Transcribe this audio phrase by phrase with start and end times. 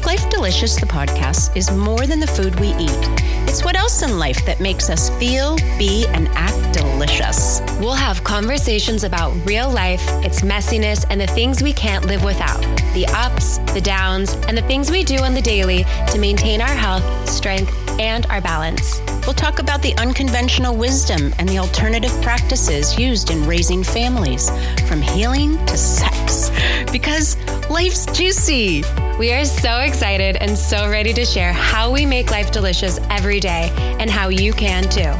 [0.00, 3.04] Make Life Delicious, the podcast, is more than the food we eat.
[3.46, 7.60] It's what else in life that makes us feel, be, and act delicious.
[7.78, 12.62] We'll have conversations about real life, its messiness, and the things we can't live without
[12.94, 16.68] the ups, the downs, and the things we do on the daily to maintain our
[16.68, 17.70] health, strength,
[18.00, 19.02] and our balance.
[19.26, 24.48] We'll talk about the unconventional wisdom and the alternative practices used in raising families,
[24.88, 26.50] from healing to sex,
[26.90, 27.36] because
[27.68, 28.82] life's juicy.
[29.20, 33.38] We are so excited and so ready to share how we make life delicious every
[33.38, 33.70] day
[34.00, 35.12] and how you can too.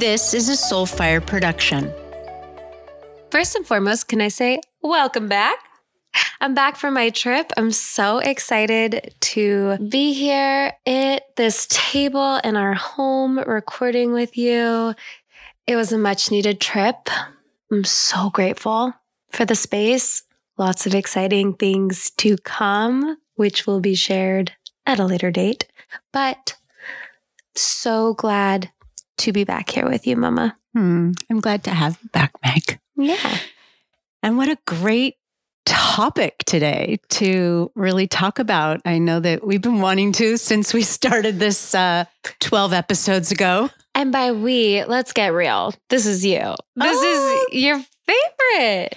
[0.00, 1.94] This is a Soulfire production.
[3.30, 5.54] First and foremost, can I say welcome back?
[6.40, 7.52] I'm back from my trip.
[7.56, 14.96] I'm so excited to be here at this table in our home recording with you.
[15.68, 17.08] It was a much needed trip.
[17.70, 18.92] I'm so grateful
[19.28, 20.24] for the space.
[20.58, 24.52] Lots of exciting things to come, which will be shared
[24.86, 25.66] at a later date.
[26.12, 26.56] But
[27.54, 28.70] so glad
[29.18, 30.56] to be back here with you, Mama.
[30.74, 32.78] Hmm, I'm glad to have you back, Meg.
[32.96, 33.38] Yeah.
[34.22, 35.16] And what a great
[35.64, 38.80] topic today to really talk about.
[38.84, 42.04] I know that we've been wanting to since we started this uh,
[42.40, 43.70] 12 episodes ago.
[43.94, 45.74] And by we, let's get real.
[45.88, 46.38] This is you.
[46.76, 47.46] This Oh.
[47.52, 48.96] is your favorite.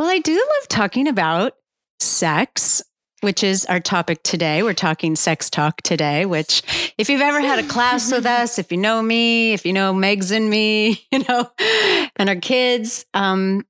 [0.00, 1.52] Well, I do love talking about
[1.98, 2.82] sex,
[3.20, 4.62] which is our topic today.
[4.62, 6.62] We're talking sex talk today, which,
[6.96, 9.92] if you've ever had a class with us, if you know me, if you know
[9.92, 11.50] Megs and me, you know,
[12.16, 13.66] and our kids, um,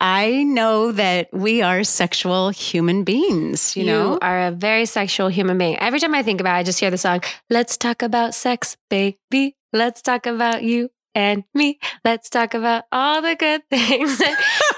[0.00, 4.18] I know that we are sexual human beings, you, know?
[4.22, 5.78] are a very sexual human being.
[5.80, 8.78] Every time I think about it, I just hear the song, Let's talk about sex,
[8.88, 9.58] baby.
[9.70, 11.78] Let's talk about you and me.
[12.04, 14.18] Let's talk about all the good things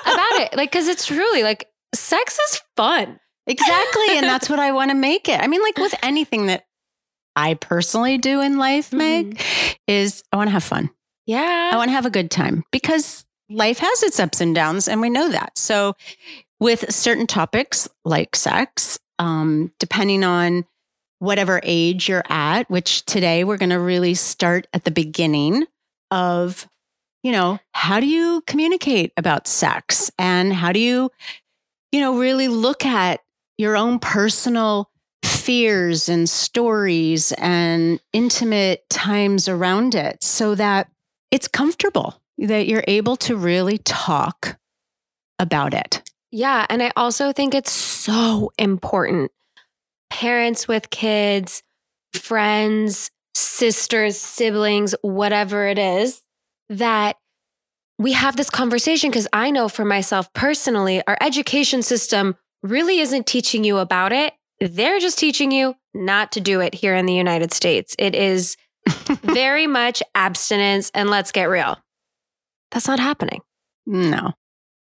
[0.07, 0.57] about it.
[0.57, 3.19] Like, cause it's truly like sex is fun.
[3.47, 4.17] Exactly.
[4.17, 5.41] and that's what I want to make it.
[5.41, 6.65] I mean, like with anything that
[7.37, 9.41] I personally do in life, Meg,
[9.87, 10.91] is I want to have fun.
[11.27, 11.71] Yeah.
[11.73, 15.01] I want to have a good time because life has its ups and downs, and
[15.01, 15.59] we know that.
[15.59, 15.95] So,
[16.59, 20.65] with certain topics like sex, um, depending on
[21.19, 25.67] whatever age you're at, which today we're going to really start at the beginning
[26.11, 26.67] of,
[27.23, 31.11] you know, how do you communicate about sex and how do you,
[31.93, 33.21] you know, really look at
[33.59, 34.91] your own personal
[35.25, 40.89] fears and stories and intimate times around it so that
[41.31, 44.59] it's comfortable that you're able to really talk
[45.39, 46.03] about it.
[46.31, 46.67] Yeah.
[46.69, 49.31] And I also think it's so important.
[50.11, 51.63] Parents with kids,
[52.13, 56.23] friends, sisters, siblings, whatever it is,
[56.69, 57.17] that
[57.99, 59.11] we have this conversation.
[59.11, 64.35] Because I know for myself personally, our education system really isn't teaching you about it.
[64.61, 67.95] They're just teaching you not to do it here in the United States.
[67.99, 68.57] It is
[69.23, 70.91] very much abstinence.
[70.95, 71.79] And let's get real.
[72.71, 73.41] That's not happening.
[73.87, 74.33] No.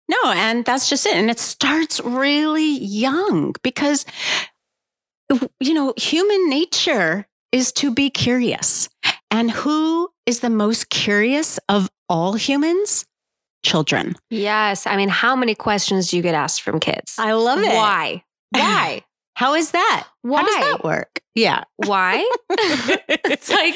[0.09, 1.15] No, and that's just it.
[1.15, 4.07] And it starts really young because,
[5.61, 8.89] you know, human nature is to be curious.
[9.31, 13.07] And who is the most curious of all humans?
[13.65, 14.15] Children.
[14.29, 14.87] Yes.
[14.87, 17.15] I mean, how many questions do you get asked from kids?
[17.19, 17.75] I love it.
[17.75, 18.23] Why?
[18.51, 19.05] Why?
[19.35, 20.07] How is that?
[20.21, 20.41] Why?
[20.41, 21.21] How does that work?
[21.35, 21.65] Yeah.
[21.77, 22.29] Why?
[22.51, 23.75] it's like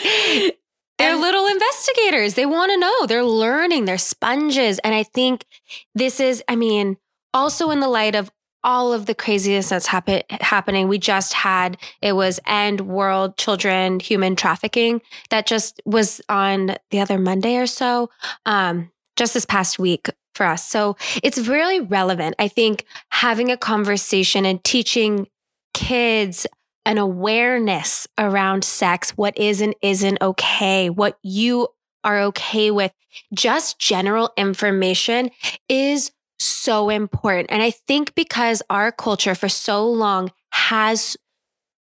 [0.98, 2.34] they're little investigators.
[2.34, 3.06] They want to know.
[3.06, 3.86] They're learning.
[3.86, 4.78] They're sponges.
[4.80, 5.46] And I think
[5.94, 6.98] this is, I mean,
[7.32, 8.30] also in the light of
[8.64, 10.88] all of the craziness that's happen- happening.
[10.88, 15.00] We just had it was End World Children Human Trafficking
[15.30, 18.10] that just was on the other Monday or so,
[18.46, 20.66] um, just this past week for us.
[20.66, 22.36] So it's really relevant.
[22.38, 25.28] I think having a conversation and teaching
[25.74, 26.46] kids
[26.84, 31.68] an awareness around sex, what is and isn't okay, what you
[32.04, 32.92] are okay with,
[33.34, 35.30] just general information
[35.68, 36.10] is
[36.44, 37.50] so important.
[37.50, 41.16] And I think because our culture for so long has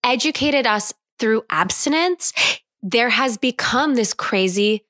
[0.05, 2.33] educated us through abstinence,
[2.83, 4.85] there has become this crazy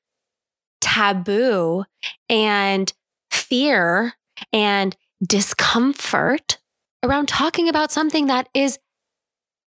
[0.81, 1.85] taboo
[2.29, 2.93] and
[3.31, 4.15] fear
[4.53, 6.59] and discomfort
[7.03, 8.79] around talking about something that is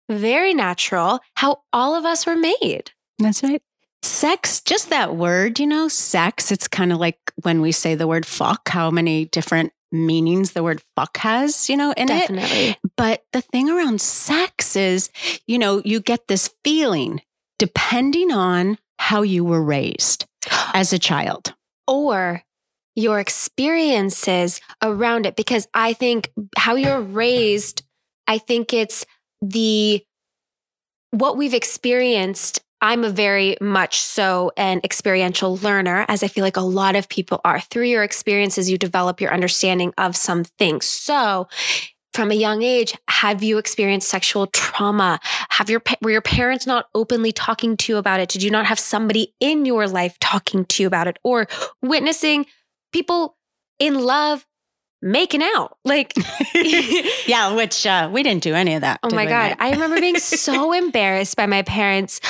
[0.09, 2.91] very natural, how all of us were made.
[3.19, 3.63] That's right.
[4.03, 8.09] Sex, just that word, you know, sex, it's kind of like when we say the
[8.09, 12.29] word fuck, how many different meanings the word fuck has, you know, in it.
[12.29, 12.77] Definitely.
[12.97, 15.11] But the thing around sex is,
[15.47, 17.21] you know, you get this feeling
[17.59, 20.27] depending on how you were raised
[20.75, 21.55] as a child.
[21.87, 22.43] Or
[22.95, 27.83] your experiences around it, because I think how you're raised
[28.27, 29.05] I think it's
[29.41, 30.03] the
[31.11, 32.61] what we've experienced.
[32.83, 37.09] I'm a very much so an experiential learner, as I feel like a lot of
[37.09, 37.61] people are.
[37.61, 40.85] Through your experiences, you develop your understanding of some things.
[40.85, 41.49] So,
[42.13, 45.21] from a young age, have you experienced sexual trauma?
[45.51, 48.29] Have your were your parents not openly talking to you about it?
[48.29, 51.47] Did you not have somebody in your life talking to you about it, or
[51.81, 52.47] witnessing
[52.93, 53.37] people
[53.79, 54.45] in love
[55.03, 55.77] making out.
[55.85, 56.15] Like,
[57.27, 59.01] yeah, which uh, we didn't do any of that.
[59.03, 59.57] Oh my God.
[59.59, 62.21] I remember being so embarrassed by my parents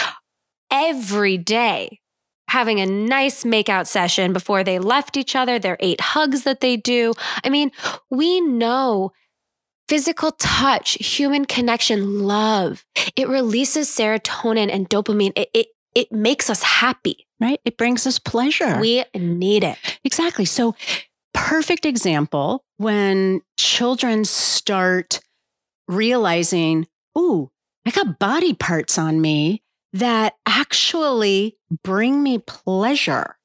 [0.72, 2.00] every day
[2.48, 6.76] having a nice makeout session before they left each other, their eight hugs that they
[6.76, 7.14] do.
[7.44, 7.70] I mean,
[8.10, 9.12] we know
[9.88, 12.84] physical touch, human connection, love,
[13.16, 15.32] it releases serotonin and dopamine.
[15.36, 17.26] It, it, it makes us happy.
[17.40, 17.60] Right?
[17.64, 18.78] It brings us pleasure.
[18.78, 19.76] We need it.
[20.04, 20.44] Exactly.
[20.44, 20.76] So
[21.34, 25.20] perfect example when children start
[25.88, 26.86] realizing,
[27.18, 27.50] ooh,
[27.84, 29.61] I got body parts on me
[29.92, 33.36] that actually bring me pleasure.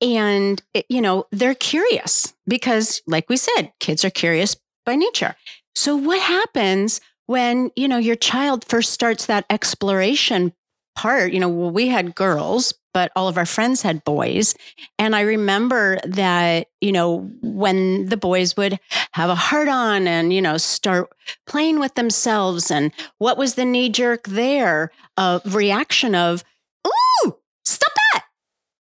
[0.00, 4.56] And, you know, they're curious because, like we said, kids are curious
[4.86, 5.36] by nature.
[5.74, 10.52] So, what happens when, you know, your child first starts that exploration
[10.96, 11.32] part?
[11.32, 14.54] You know, well, we had girls, but all of our friends had boys.
[14.98, 18.78] And I remember that, you know, when the boys would
[19.12, 21.10] have a heart on and, you know, start
[21.46, 26.44] playing with themselves, and what was the knee jerk there of reaction of,
[26.86, 28.24] ooh, stop that.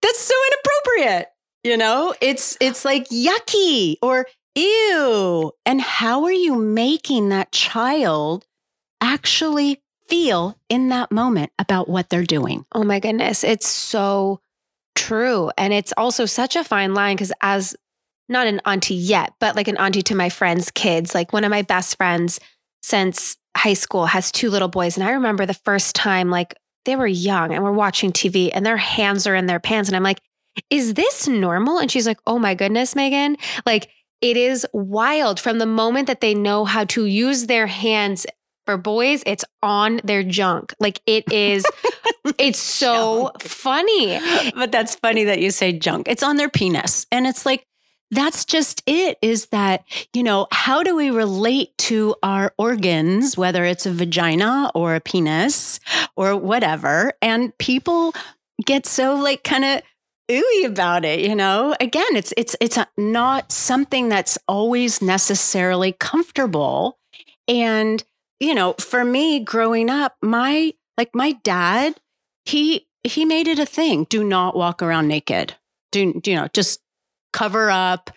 [0.01, 1.28] That's so inappropriate.
[1.63, 4.25] You know, it's it's like yucky or
[4.56, 5.51] ew.
[5.66, 8.46] And how are you making that child
[9.01, 12.66] actually feel in that moment about what they're doing.
[12.74, 13.44] Oh my goodness.
[13.44, 14.42] It's so
[14.96, 15.52] true.
[15.58, 17.76] And it's also such a fine line because, as
[18.28, 21.50] not an auntie yet, but like an auntie to my friends' kids, like one of
[21.50, 22.40] my best friends
[22.82, 24.98] since high school has two little boys.
[24.98, 28.66] And I remember the first time, like they were young and we're watching TV and
[28.66, 29.90] their hands are in their pants.
[29.90, 30.22] And I'm like,
[30.70, 31.80] is this normal?
[31.80, 33.38] And she's like, oh my goodness, Megan.
[33.66, 33.90] Like,
[34.22, 38.26] it is wild from the moment that they know how to use their hands
[38.69, 40.75] for boys, it's on their junk.
[40.80, 41.66] Like it is,
[42.38, 44.19] it's so funny.
[44.54, 46.07] But that's funny that you say junk.
[46.07, 47.07] It's on their penis.
[47.12, 47.66] And it's like,
[48.12, 53.66] that's just it is that, you know, how do we relate to our organs, whether
[53.66, 55.80] it's a vagina or a penis
[56.15, 57.12] or whatever?
[57.24, 58.13] And people
[58.63, 59.81] get so like kind of
[60.30, 67.00] ooey about it you know again it's it's it's not something that's always necessarily comfortable
[67.48, 68.04] and
[68.39, 72.00] you know, for me growing up, my like my dad,
[72.45, 74.06] he he made it a thing.
[74.09, 75.56] Do not walk around naked.
[75.91, 76.81] Do you know, just
[77.33, 78.12] cover up.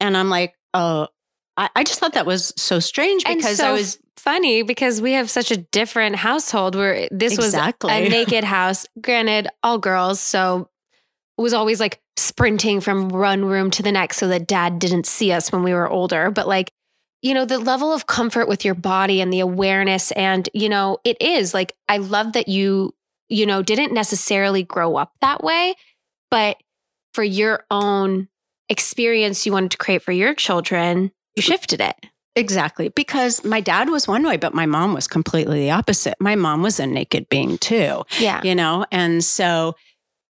[0.00, 1.08] And I'm like, oh,
[1.56, 5.12] I, I just thought that was so strange because so I was funny because we
[5.12, 7.90] have such a different household where this exactly.
[7.90, 8.86] was a naked house.
[9.00, 10.68] Granted, all girls, so
[11.38, 15.06] it was always like sprinting from one room to the next so that dad didn't
[15.06, 16.30] see us when we were older.
[16.30, 16.70] But like
[17.22, 20.12] you know, the level of comfort with your body and the awareness.
[20.12, 22.94] And, you know, it is like, I love that you,
[23.28, 25.74] you know, didn't necessarily grow up that way,
[26.30, 26.56] but
[27.14, 28.28] for your own
[28.68, 31.96] experience you wanted to create for your children, you shifted it.
[32.34, 32.90] Exactly.
[32.90, 36.14] Because my dad was one way, but my mom was completely the opposite.
[36.20, 38.02] My mom was a naked being too.
[38.20, 38.42] Yeah.
[38.42, 39.74] You know, and so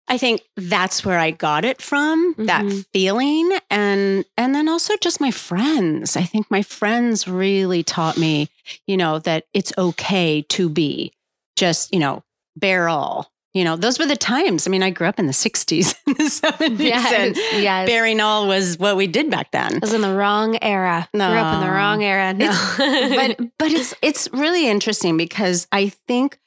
[0.06, 2.46] I think that's where I got it from, mm-hmm.
[2.46, 6.16] that feeling and and then also just my friends.
[6.16, 8.50] I think my friends really taught me,
[8.86, 11.12] you know, that it's okay to be
[11.56, 12.22] just, you know,
[12.56, 13.30] bare all.
[13.54, 14.66] You know, those were the times.
[14.66, 16.78] I mean, I grew up in the 60s and the 70s.
[16.80, 17.88] Yes, and yes.
[17.88, 19.76] bearing all was what we did back then.
[19.76, 21.08] I was in the wrong era.
[21.14, 21.30] No.
[21.30, 22.34] Grew up in the wrong era.
[22.34, 22.50] No.
[22.78, 26.38] but but it's it's really interesting because I think,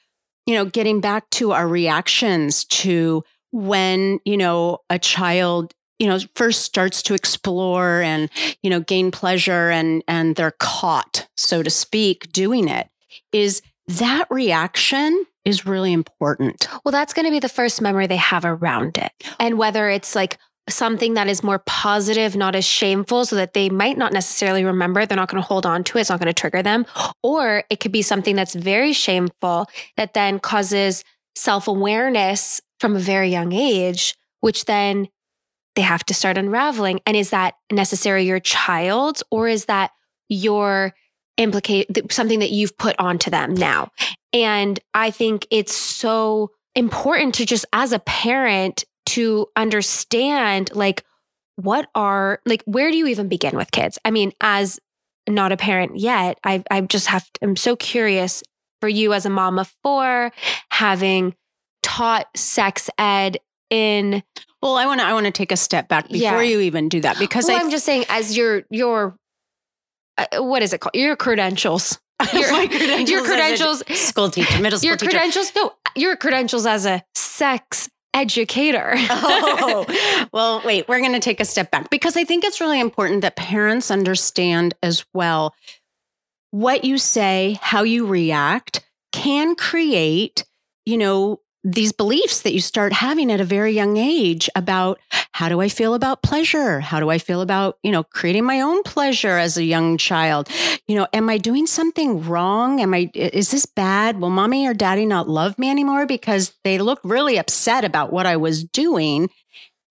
[0.46, 3.24] you know, getting back to our reactions to
[3.58, 8.30] when, you know, a child you know first starts to explore and
[8.62, 12.88] you know gain pleasure and and they're caught so to speak doing it
[13.32, 16.68] is that reaction is really important.
[16.84, 19.12] Well that's going to be the first memory they have around it.
[19.40, 20.38] And whether it's like
[20.70, 25.06] something that is more positive not as shameful so that they might not necessarily remember
[25.06, 26.86] they're not going to hold on to it it's not going to trigger them
[27.24, 33.30] or it could be something that's very shameful that then causes self-awareness from a very
[33.30, 35.08] young age, which then
[35.76, 37.00] they have to start unraveling.
[37.06, 39.92] And is that necessary your child or is that
[40.28, 40.94] your
[41.38, 43.92] implicate something that you've put onto them now?
[44.34, 51.04] And I think it's so important to just as a parent to understand like
[51.56, 53.98] what are like where do you even begin with kids?
[54.06, 54.80] I mean, as
[55.28, 58.44] not a parent yet, I I just have I'm so curious
[58.80, 60.32] for you as a mom of four,
[60.72, 61.36] having
[61.98, 63.38] taught sex ed
[63.70, 64.24] in
[64.62, 66.50] Well, I want to I want to take a step back before Yeah.
[66.50, 69.18] you even do that because well, I I'm just saying as your your
[70.18, 70.96] uh, what is it called?
[70.96, 72.00] Your credentials.
[72.34, 75.12] Your, my credentials, your credentials school teacher, middle school your teacher.
[75.12, 81.39] credentials no your credentials as a sex educator oh, well, wait, we're going to take
[81.39, 85.54] a step back because I think it's really important that parents understand as well
[86.50, 90.44] what you say, how you react can create,
[90.88, 91.39] you know,
[91.70, 95.00] these beliefs that you start having at a very young age about
[95.34, 96.80] how do I feel about pleasure?
[96.80, 100.48] How do I feel about, you know, creating my own pleasure as a young child?
[100.88, 102.80] You know, am I doing something wrong?
[102.80, 104.22] Am I, is this bad?
[104.22, 108.26] Will mommy or daddy not love me anymore because they look really upset about what
[108.26, 109.30] I was doing?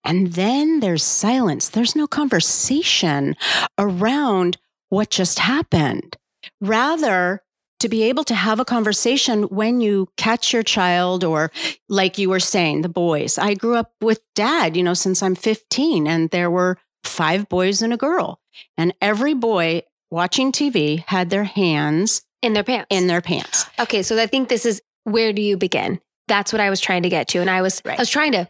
[0.02, 1.68] And then there's silence.
[1.68, 3.36] There's no conversation
[3.76, 4.56] around
[4.88, 6.16] what just happened.
[6.60, 7.42] Rather,
[7.80, 11.50] to be able to have a conversation when you catch your child, or
[11.88, 13.38] like you were saying, the boys.
[13.38, 17.82] I grew up with dad, you know, since I'm 15, and there were five boys
[17.82, 18.40] and a girl.
[18.78, 22.86] And every boy watching TV had their hands in their pants.
[22.90, 23.66] in their pants.
[23.78, 26.00] okay, so I think this is where do you begin?
[26.28, 27.98] That's what I was trying to get to, and I was Right.
[27.98, 28.48] I was trying to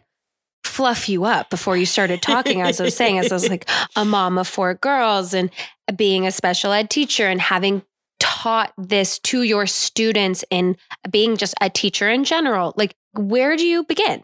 [0.63, 2.61] fluff you up before you started talking.
[2.61, 5.49] as I was saying, as I was like a mom of four girls and
[5.95, 7.81] being a special ed teacher and having
[8.19, 10.77] taught this to your students and
[11.09, 12.73] being just a teacher in general.
[12.77, 14.23] Like, where do you begin?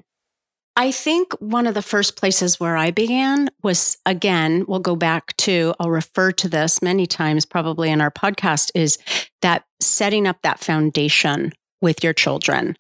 [0.76, 5.38] I think one of the first places where I began was again, we'll go back
[5.38, 8.98] to, I'll refer to this many times probably in our podcast, is
[9.44, 12.76] that setting up that foundation with your children.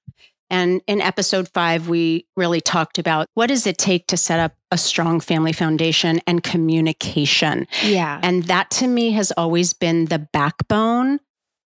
[0.50, 4.55] And in episode five, we really talked about what does it take to set up
[4.74, 7.68] a strong family foundation and communication.
[7.84, 8.20] Yeah.
[8.24, 11.20] And that to me has always been the backbone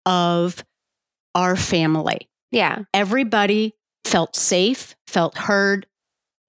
[0.05, 0.63] of
[1.33, 2.83] our family Yeah.
[2.93, 3.73] everybody
[4.05, 5.87] felt safe, felt heard.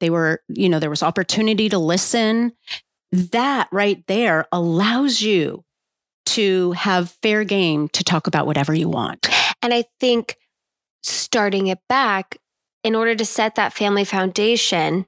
[0.01, 2.53] They were, you know, there was opportunity to listen.
[3.13, 5.65] That right there allows you
[6.27, 9.29] to have fair game to talk about whatever you want.
[9.63, 10.37] And I think
[11.03, 12.37] starting it back,
[12.85, 15.07] in order to set that family foundation,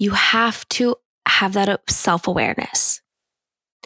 [0.00, 0.96] you have to
[1.28, 3.00] have that self awareness.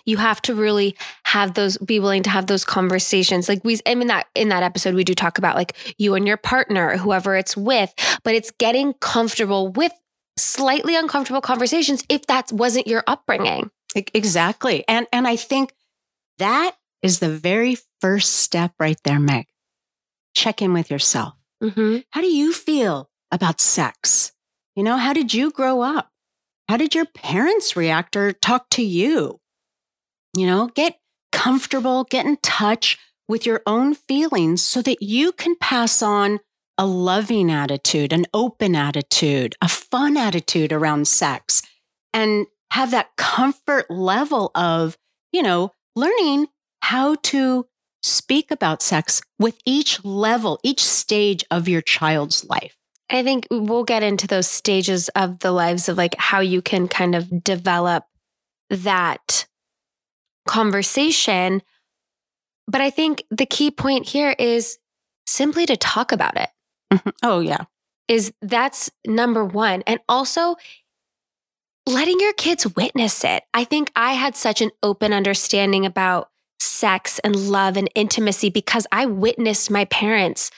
[0.07, 3.49] You have to really have those, be willing to have those conversations.
[3.49, 6.27] Like we, I mean, that in that episode, we do talk about like you and
[6.27, 7.93] your partner, whoever it's with,
[8.23, 9.93] but it's getting comfortable with
[10.39, 13.71] slightly uncomfortable conversations if that wasn't your upbringing.
[14.13, 14.85] Exactly.
[14.89, 15.73] And and I think
[16.39, 19.47] that is the very first step right there, Meg.
[20.35, 21.35] Check in with yourself.
[21.63, 21.99] Mm-hmm.
[22.11, 24.34] How do you feel about sex?
[24.77, 26.11] You know, how did you grow up?
[26.69, 29.41] How did your parents react or talk to you?
[30.37, 30.99] You know, get
[31.31, 36.41] comfortable, get in touch with your own feelings so that you can pass on
[36.77, 41.63] a loving attitude, an open attitude, a fun attitude around sex,
[42.13, 44.99] and have that comfort level of,
[45.33, 46.49] you know, learning
[46.81, 47.67] how to
[48.03, 52.77] speak about sex with each level, each stage of your child's life.
[53.11, 56.89] I think we'll get into those stages of the lives of like how you can
[56.89, 58.05] kind of develop
[58.71, 59.47] that
[60.47, 61.63] conversation.
[62.67, 64.79] But I think the key point here is
[65.27, 66.49] simply to talk about it.
[66.93, 67.11] Mm-hmm.
[67.23, 67.65] Oh, yeah.
[68.09, 69.83] Is that's number one.
[69.87, 70.57] And also
[71.87, 73.45] letting your kids witness it.
[73.53, 78.87] I think I had such an open understanding about sex and love and intimacy because
[78.91, 80.51] I witnessed my parents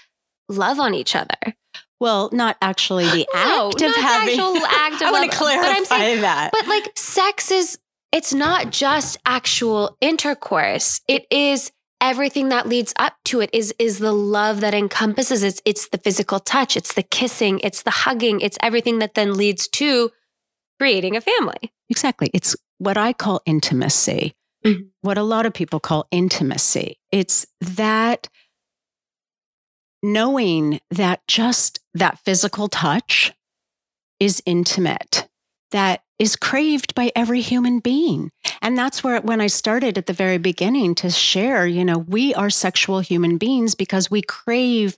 [0.49, 1.56] love on each other.
[2.01, 4.39] Well, not actually the No, act of having.
[4.39, 6.51] actual act of I want to but I'm clarify saying- that.
[6.53, 7.79] But like sex is,
[8.13, 11.01] it's not just actual intercourse.
[11.09, 15.61] It is everything that leads up to it is is the love that encompasses it.
[15.65, 19.67] It's the physical touch, it's the kissing, it's the hugging, it's everything that then leads
[19.69, 20.11] to
[20.79, 21.73] creating a family.
[21.89, 22.31] Exactly.
[22.35, 24.35] It's what I call intimacy,
[24.65, 24.91] Mhm.
[25.01, 26.99] what a lot of people call intimacy.
[27.11, 28.29] It's that
[30.03, 33.33] knowing that just that physical touch
[34.19, 35.29] is intimate,
[35.71, 38.31] that is craved by every human being.
[38.63, 42.35] And that's where, when I started at the very beginning to share, you know, we
[42.35, 44.97] are sexual human beings because we crave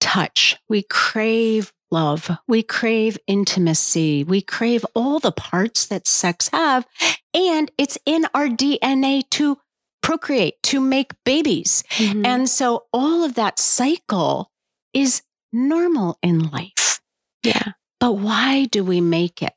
[0.00, 6.86] touch, we crave love, we crave intimacy, we crave all the parts that sex have.
[7.32, 9.58] And it's in our DNA to
[10.02, 11.82] procreate, to make babies.
[11.98, 14.50] And And so all of that cycle
[14.92, 15.22] is
[15.56, 17.00] normal in life.
[17.42, 19.54] yeah, But why do we make it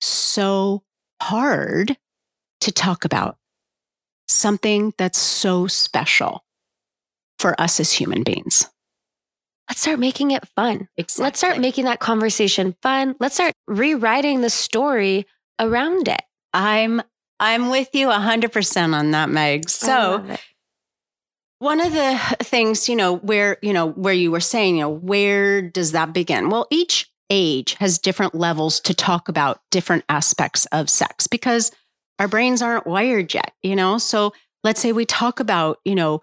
[0.00, 0.82] so
[1.22, 1.96] hard
[2.60, 3.36] to talk about?
[4.26, 6.44] something that's so special
[7.38, 8.66] for us as human beings.
[9.68, 10.88] Let's start making it fun.
[10.96, 11.22] Exactly.
[11.24, 13.14] Let's start making that conversation fun.
[13.20, 15.26] Let's start rewriting the story
[15.60, 16.22] around it.
[16.54, 17.02] I'm
[17.38, 19.68] I'm with you 100% on that, Meg.
[19.68, 20.24] So.
[21.64, 24.90] One of the things, you know, where, you know, where you were saying, you know,
[24.90, 26.50] where does that begin?
[26.50, 31.72] Well, each age has different levels to talk about different aspects of sex because
[32.18, 33.96] our brains aren't wired yet, you know?
[33.96, 36.20] So, let's say we talk about, you know,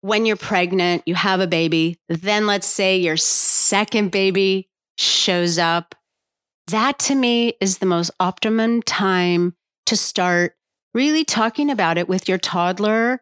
[0.00, 5.94] when you're pregnant, you have a baby, then let's say your second baby shows up.
[6.68, 10.56] That to me is the most optimum time to start
[10.94, 13.20] really talking about it with your toddler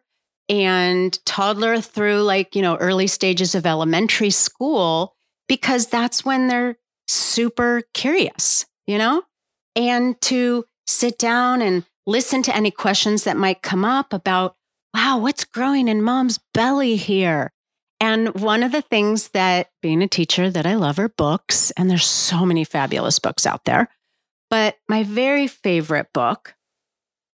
[0.49, 5.15] and toddler through like, you know, early stages of elementary school,
[5.47, 9.23] because that's when they're super curious, you know?
[9.75, 14.55] And to sit down and listen to any questions that might come up about,
[14.93, 17.51] wow, what's growing in mom's belly here?
[17.99, 21.89] And one of the things that being a teacher that I love are books, and
[21.89, 23.89] there's so many fabulous books out there.
[24.49, 26.55] But my very favorite book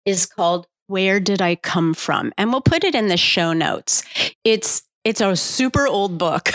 [0.05, 2.33] is called Where Did I Come From?
[2.37, 4.03] And we'll put it in the show notes.
[4.43, 6.49] It's it's a super old book.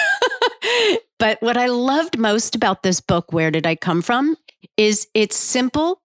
[1.19, 4.37] but what I loved most about this book, Where Did I Come From,
[4.77, 6.03] is it's simple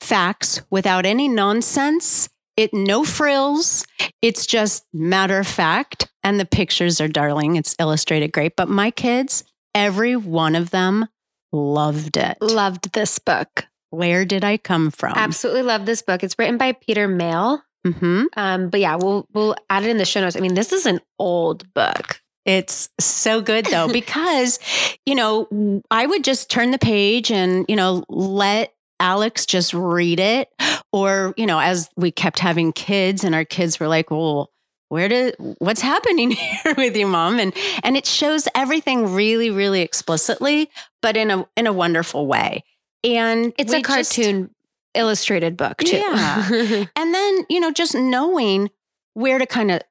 [0.00, 2.28] facts without any nonsense.
[2.56, 3.86] It no frills.
[4.20, 6.10] It's just matter of fact.
[6.22, 7.56] And the pictures are darling.
[7.56, 8.56] It's illustrated great.
[8.56, 11.06] But my kids, every one of them
[11.52, 12.36] loved it.
[12.42, 13.66] Loved this book.
[13.90, 15.12] Where did I come from?
[15.16, 16.22] Absolutely love this book.
[16.22, 17.62] It's written by Peter Mayle.
[17.84, 20.36] hmm Um, but yeah, we'll we'll add it in the show notes.
[20.36, 22.20] I mean, this is an old book.
[22.46, 24.58] It's so good though, because,
[25.06, 30.20] you know, I would just turn the page and, you know, let Alex just read
[30.20, 30.48] it.
[30.92, 34.50] Or, you know, as we kept having kids and our kids were like, well,
[34.88, 36.30] where did what's happening
[36.64, 37.38] here with you, mom?
[37.38, 37.54] And
[37.84, 40.68] and it shows everything really, really explicitly,
[41.00, 42.64] but in a in a wonderful way.
[43.04, 44.50] And It's a just- cartoon
[44.94, 45.96] illustrated book too.
[45.96, 46.84] Yeah.
[46.96, 48.70] and then, you know, just knowing
[49.14, 49.82] where to kind of,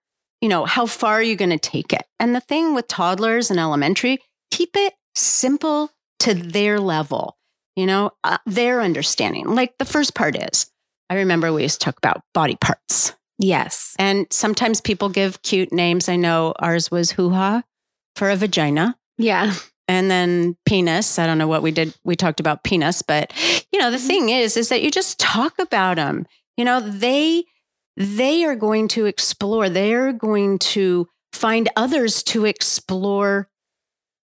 [0.42, 2.04] you know, how far are you going to take it?
[2.20, 4.20] And the thing with toddlers and elementary,
[4.52, 7.38] keep it simple to their level,
[7.76, 9.48] you know, uh, their understanding.
[9.56, 10.70] Like the first part is,
[11.10, 13.14] I remember we used to talk about body parts.
[13.38, 13.96] yes.
[13.98, 16.10] And sometimes people give cute names.
[16.10, 17.64] I know ours was hoo ha
[18.18, 19.54] for a vagina Yeah.
[19.90, 23.34] And then penis i don't know what we did we talked about penis but
[23.74, 24.08] you know the Mhm.
[24.08, 26.26] thing is is that you just talk about them
[26.56, 27.44] you know they
[27.98, 33.50] they are going to explore they're going to find others to explore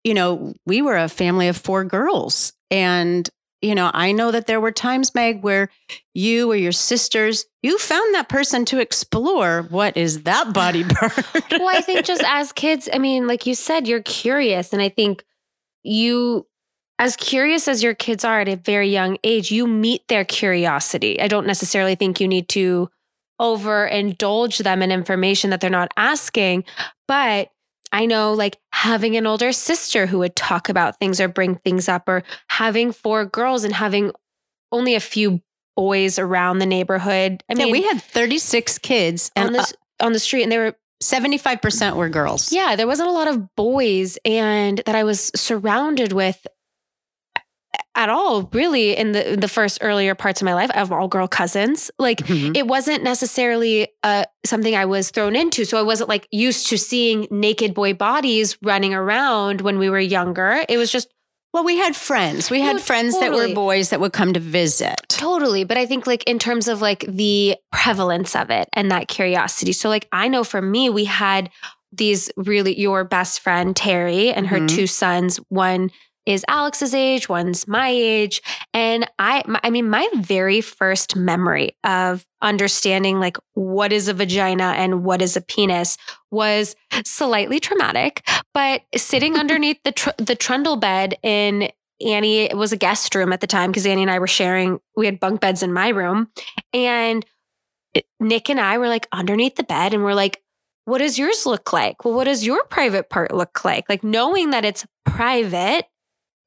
[0.04, 3.30] you know we were a family of four girls and
[3.62, 5.70] you know i know that there were times meg where
[6.14, 11.14] you or your sisters you found that person to explore what is that body part
[11.52, 14.72] well, I think just as kids, I mean, like you said, you're curious.
[14.74, 15.24] And I think
[15.84, 16.48] you,
[17.00, 21.22] as curious as your kids are at a very young age, you meet their curiosity.
[21.22, 22.90] I don't necessarily think you need to
[23.40, 26.64] overindulge them in information that they're not asking.
[27.08, 27.50] But
[27.92, 31.88] I know like having an older sister who would talk about things or bring things
[31.88, 34.12] up, or having four girls and having
[34.72, 35.42] only a few
[35.76, 37.44] boys around the neighborhood.
[37.50, 39.66] I yeah, mean, we had 36 kids on and uh,
[40.02, 42.52] on the street, and they were 75% were girls.
[42.52, 46.46] yeah, there wasn't a lot of boys and that I was surrounded with
[47.96, 50.70] at all, really, in the the first earlier parts of my life.
[50.74, 51.90] I have all girl cousins.
[51.98, 52.56] Like Mhm.
[52.56, 55.66] it wasn't necessarily uh, something I was thrown into.
[55.66, 60.00] So I wasn't like used to seeing naked boy bodies running around when we were
[60.00, 60.64] younger.
[60.70, 61.08] It was just
[61.54, 62.52] Well, we had friends.
[62.52, 64.96] We had No, friends that were boys that would come to visit.
[65.08, 65.64] Totally.
[65.64, 69.72] But I think, like, in terms of like the prevalence of it and that curiosity.
[69.72, 71.50] So, like, I know for me, we had
[71.92, 74.68] these really, your best friend, Terry, and her Mhm.
[74.70, 75.38] two sons.
[75.50, 75.90] One
[76.26, 78.42] is Alex's age, one's my age.
[78.74, 84.14] And I, my, I mean, my very first memory of understanding like what is a
[84.14, 85.98] vagina and what is a penis
[86.30, 92.72] was slightly traumatic, but sitting underneath the, tr- the trundle bed in Annie it was
[92.72, 95.42] a guest room at the time because Annie and I were sharing, we had bunk
[95.42, 96.30] beds in my room.
[96.74, 97.26] And
[98.20, 100.42] Nick and I were like underneath the bed and we're like,
[100.86, 102.06] what does yours look like?
[102.06, 103.90] Well, what does your private part look like?
[103.90, 105.86] Like knowing that it's private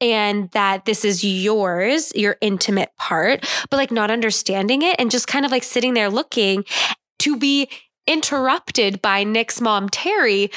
[0.01, 5.27] and that this is yours, your intimate part, but like not understanding it and just
[5.27, 6.65] kind of like sitting there looking
[7.19, 7.69] to be
[8.07, 10.51] interrupted by Nick's mom, Terry,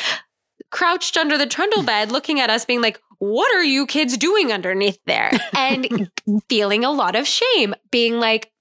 [0.74, 4.52] crouched under the trundle bed, looking at us, being like, What are you kids doing
[4.52, 5.32] underneath there?
[5.56, 6.12] And
[6.50, 8.52] feeling a lot of shame, being like,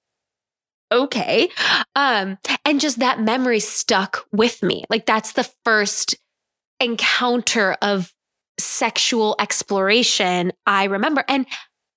[0.92, 1.48] okay.
[1.96, 4.84] Um, and just that memory stuck with me.
[4.90, 6.14] Like that's the first
[6.78, 8.12] encounter of
[8.60, 11.24] sexual exploration I remember.
[11.28, 11.46] And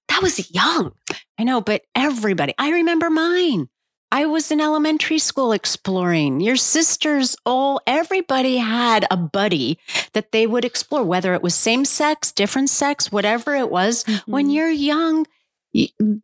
[0.08, 0.94] that was young.
[1.38, 3.68] I know, but everybody, I remember mine.
[4.12, 6.40] I was in elementary school exploring.
[6.40, 9.78] Your sisters, all, everybody had a buddy
[10.14, 14.04] that they would explore, whether it was same sex, different sex, whatever it was.
[14.04, 14.32] Mm-hmm.
[14.32, 15.26] When you're young,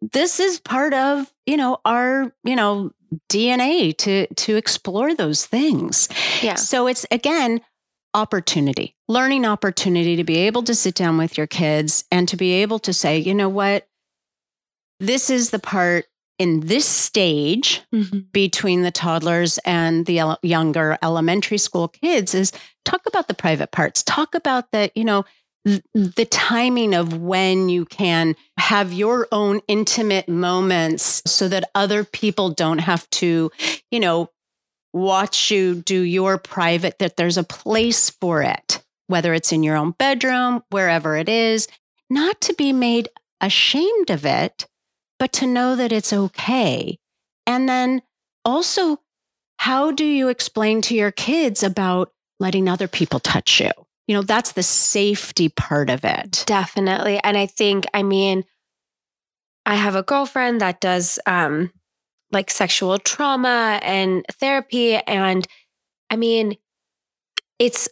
[0.02, 2.91] this is part of, you know, our, you know,
[3.30, 6.08] DNA to to explore those things.
[6.41, 6.56] Yeah.
[6.56, 7.62] So it's again
[8.13, 12.54] opportunity, learning opportunity to be able to sit down with your kids and to be
[12.54, 13.88] able to say, you know what?
[15.00, 16.06] This is the part
[16.41, 18.21] in this stage mm-hmm.
[18.32, 22.51] between the toddlers and the ele- younger elementary school kids is
[22.84, 25.23] talk about the private parts, talk about the, you know,
[25.67, 32.04] th- the timing of when you can have your own intimate moments so that other
[32.04, 33.51] people don't have to,
[33.91, 34.27] you know,
[34.93, 39.77] watch you do your private, that there's a place for it, whether it's in your
[39.77, 41.67] own bedroom, wherever it is,
[42.10, 44.65] not to be made ashamed of it,
[45.21, 46.97] but to know that it's okay.
[47.45, 48.01] And then
[48.43, 48.97] also,
[49.57, 53.69] how do you explain to your kids about letting other people touch you?
[54.07, 56.43] You know, that's the safety part of it.
[56.47, 57.19] Definitely.
[57.23, 58.45] And I think, I mean,
[59.63, 61.71] I have a girlfriend that does um,
[62.31, 64.95] like sexual trauma and therapy.
[64.95, 65.47] And
[66.10, 66.57] I mean,
[67.60, 67.88] it's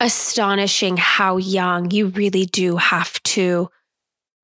[0.00, 3.70] astonishing how young you really do have to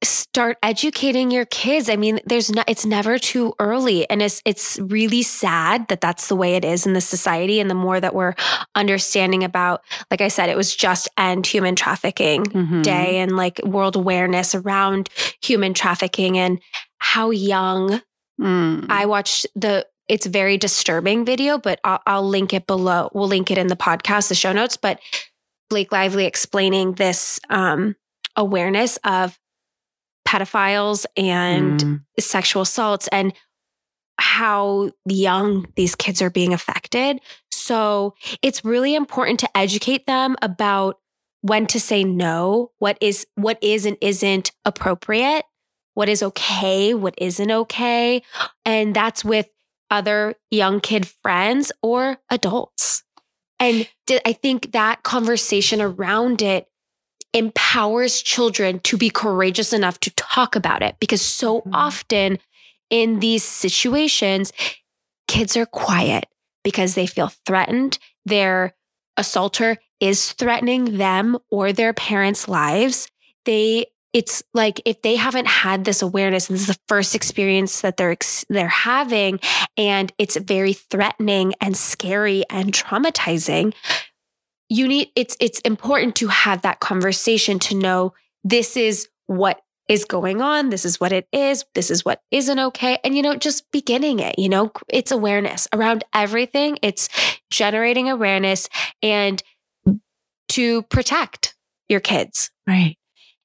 [0.05, 1.89] start educating your kids.
[1.89, 4.09] I mean, there's not, it's never too early.
[4.11, 7.61] And it's, it's really sad that that's the way it is in the society.
[7.61, 8.35] And the more that we're
[8.75, 12.83] understanding about, like I said, it was just end human trafficking mm-hmm.
[12.83, 15.09] day and like world awareness around
[15.41, 16.61] human trafficking and
[16.99, 18.03] how young
[18.41, 18.87] Mm.
[18.91, 23.11] I watched the it's very disturbing video, but I'll, I'll, link it below.
[23.13, 24.77] We'll link it in the podcast, the show notes.
[24.77, 25.01] But
[25.69, 27.97] Blake Lively explaining this um,
[28.37, 29.37] awareness of
[30.27, 32.01] pedophiles and mm.
[32.19, 33.33] sexual assaults and
[34.19, 37.21] how young these kids are being affected.
[37.51, 40.99] So it's really important to educate them about
[41.43, 45.45] when to say no, what is what is and isn't appropriate
[45.97, 48.23] what is okay, what isn't okay.
[48.67, 49.49] And that's with
[49.91, 53.03] other young kid friends or adults.
[53.59, 53.89] And
[54.27, 56.67] I think that conversation around it
[57.37, 61.75] empowers children to be courageous enough to talk about it because so mm-hmm.
[61.75, 62.39] often
[62.89, 64.53] in these situations,
[65.29, 66.27] kids are quiet
[66.65, 67.99] because they feel threatened.
[68.25, 68.75] Their
[69.17, 73.09] assaulter is threatening them or their parents' lives.
[73.45, 77.83] They it's like if they haven't had this awareness and this is the first experience
[77.83, 78.17] that they're
[78.49, 79.41] they're having
[79.77, 83.75] and it's very threatening and scary and traumatizing
[84.69, 88.13] you need it's it's important to have that conversation to know
[88.45, 92.59] this is what is going on this is what it is this is what isn't
[92.59, 97.09] okay and you know just beginning it you know it's awareness around everything it's
[97.51, 98.69] generating awareness
[99.03, 99.43] and
[100.49, 101.55] to protect
[101.89, 102.97] your kids right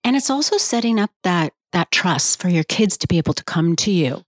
[0.03, 3.43] and it's also setting up that that trust for your kids to be able to
[3.43, 4.23] come to you.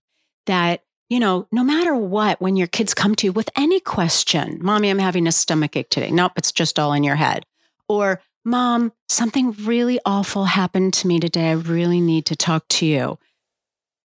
[0.46, 4.58] That, you know, no matter what, when your kids come to you with any question,
[4.62, 6.10] mommy, I'm having a stomach ache today.
[6.10, 7.44] Nope, it's just all in your head.
[7.88, 11.50] Or, mom, something really awful happened to me today.
[11.50, 13.18] I really need to talk to you.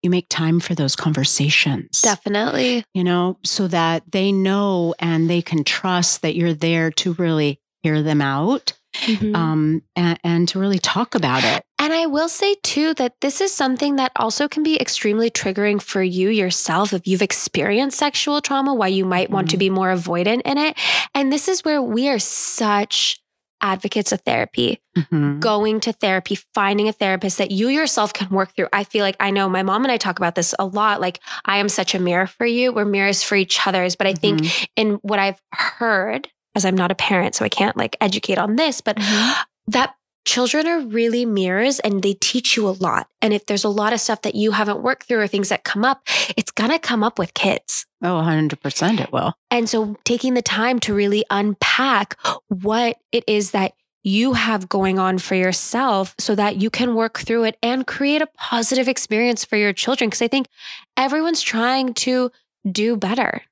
[0.02, 2.00] You make time for those conversations.
[2.00, 2.84] Definitely.
[2.94, 7.60] You know, so that they know and they can trust that you're there to really
[7.82, 9.34] hear them out mm-hmm.
[9.34, 11.64] um, and, and to really talk about it.
[11.78, 15.80] And I will say too that this is something that also can be extremely triggering
[15.80, 19.52] for you yourself if you've experienced sexual trauma, why you might want mm-hmm.
[19.52, 20.76] to be more avoidant in it.
[21.14, 23.20] And this is where we are such
[23.60, 25.40] advocates of therapy, mm-hmm.
[25.40, 28.68] going to therapy, finding a therapist that you yourself can work through.
[28.72, 31.00] I feel like I know my mom and I talk about this a lot.
[31.00, 32.72] Like, I am such a mirror for you.
[32.72, 33.96] We're mirrors for each other's.
[33.96, 34.64] But I think mm-hmm.
[34.76, 38.56] in what I've heard as I'm not a parent, so I can't like educate on
[38.56, 39.42] this, but mm-hmm.
[39.68, 39.94] that
[40.28, 43.08] children are really mirrors and they teach you a lot.
[43.22, 45.64] And if there's a lot of stuff that you haven't worked through or things that
[45.64, 47.86] come up, it's going to come up with kids.
[48.02, 49.32] Oh, 100% it will.
[49.50, 53.72] And so taking the time to really unpack what it is that
[54.04, 58.20] you have going on for yourself so that you can work through it and create
[58.20, 60.10] a positive experience for your children.
[60.10, 60.48] Cause I think
[60.94, 62.30] everyone's trying to
[62.70, 63.42] do better,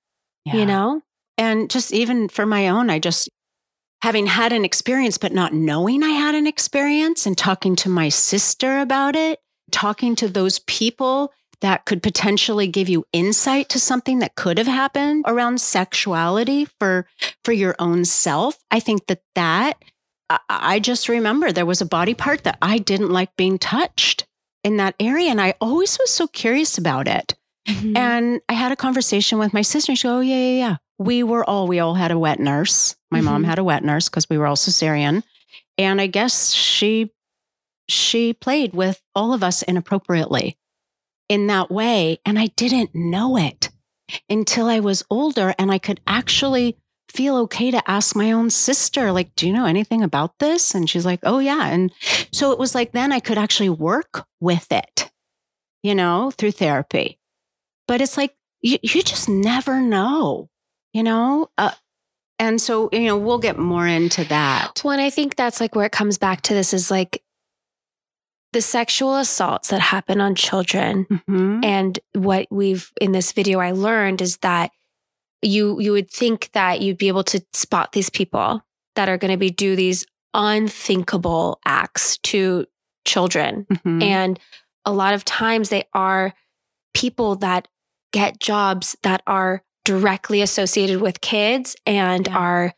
[0.45, 0.57] yeah.
[0.57, 1.01] you know?
[1.39, 3.31] And just even for my own, I just,
[4.07, 8.09] having had an experience, but not knowing I had an experience and talking to my
[8.09, 9.41] sister about it,
[9.73, 14.69] talking to those people that could potentially give you insight to something that could have
[14.69, 17.09] happened around sexuality for
[17.45, 19.83] for your own self i think that that
[20.51, 24.27] i just remember there was a body part that i didn't like being touched
[24.63, 27.35] in that area and i always was so curious about it
[27.67, 27.97] mm-hmm.
[27.97, 30.77] and i had a conversation with my sister and she go oh yeah yeah yeah
[30.99, 33.27] we were all we all had a wet nurse my mm-hmm.
[33.27, 35.23] mom had a wet nurse because we were all cesarean
[35.79, 37.11] and i guess she
[37.89, 40.59] she played with all of us inappropriately
[41.29, 42.19] in that way.
[42.25, 43.71] And I didn't know it
[44.29, 46.77] until I was older and I could actually
[47.09, 50.75] feel okay to ask my own sister, like, do you know anything about this?
[50.75, 51.69] And she's like, oh, yeah.
[51.69, 51.93] And
[52.33, 55.11] so it was like then I could actually work with it,
[55.83, 57.19] you know, through therapy.
[57.89, 60.51] But it's like, you, you just never know,
[60.97, 61.51] you know?
[61.59, 61.73] Uh,
[62.39, 64.81] and so, you know, we'll get more into that.
[64.83, 67.23] Well, and I think that's like where it comes back to this is like
[68.55, 71.61] the sexual assaults that happen on children mm-hmm.
[71.63, 74.71] and what we've in this video I learned is that
[75.43, 78.63] you you would think that you'd be able to spot these people
[78.95, 82.65] that are going to be do these unthinkable acts to
[83.05, 84.01] children mm-hmm.
[84.01, 84.41] and
[84.87, 86.33] a lot of times they are
[86.95, 87.69] people that
[88.13, 92.37] get jobs that are directly associated with kids and yeah.
[92.37, 92.75] are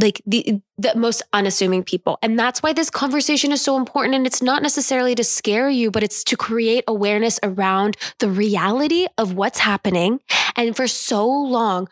[0.00, 2.18] like the the most unassuming people.
[2.22, 5.90] And that's why this conversation is so important and it's not necessarily to scare you,
[5.90, 10.20] but it's to create awareness around the reality of what's happening.
[10.56, 11.88] And for so long,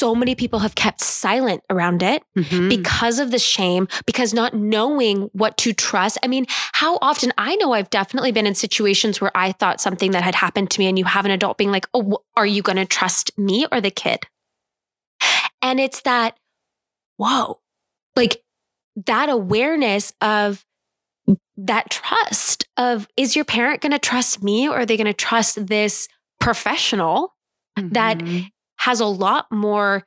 [0.00, 2.70] so many people have kept silent around it mm-hmm.
[2.70, 6.16] because of the shame, because not knowing what to trust.
[6.22, 10.12] I mean, how often I know I've definitely been in situations where I thought something
[10.12, 12.62] that had happened to me and you have an adult being like, "Oh, are you
[12.62, 14.20] going to trust me or the kid?"
[15.60, 16.38] And it's that
[17.18, 17.60] whoa,
[18.16, 18.42] like
[18.96, 20.64] that awareness of
[21.58, 25.12] that trust of is your parent going to trust me or are they going to
[25.12, 26.08] trust this
[26.40, 27.34] professional
[27.78, 27.90] mm-hmm.
[27.90, 28.22] that
[28.80, 30.06] has a lot more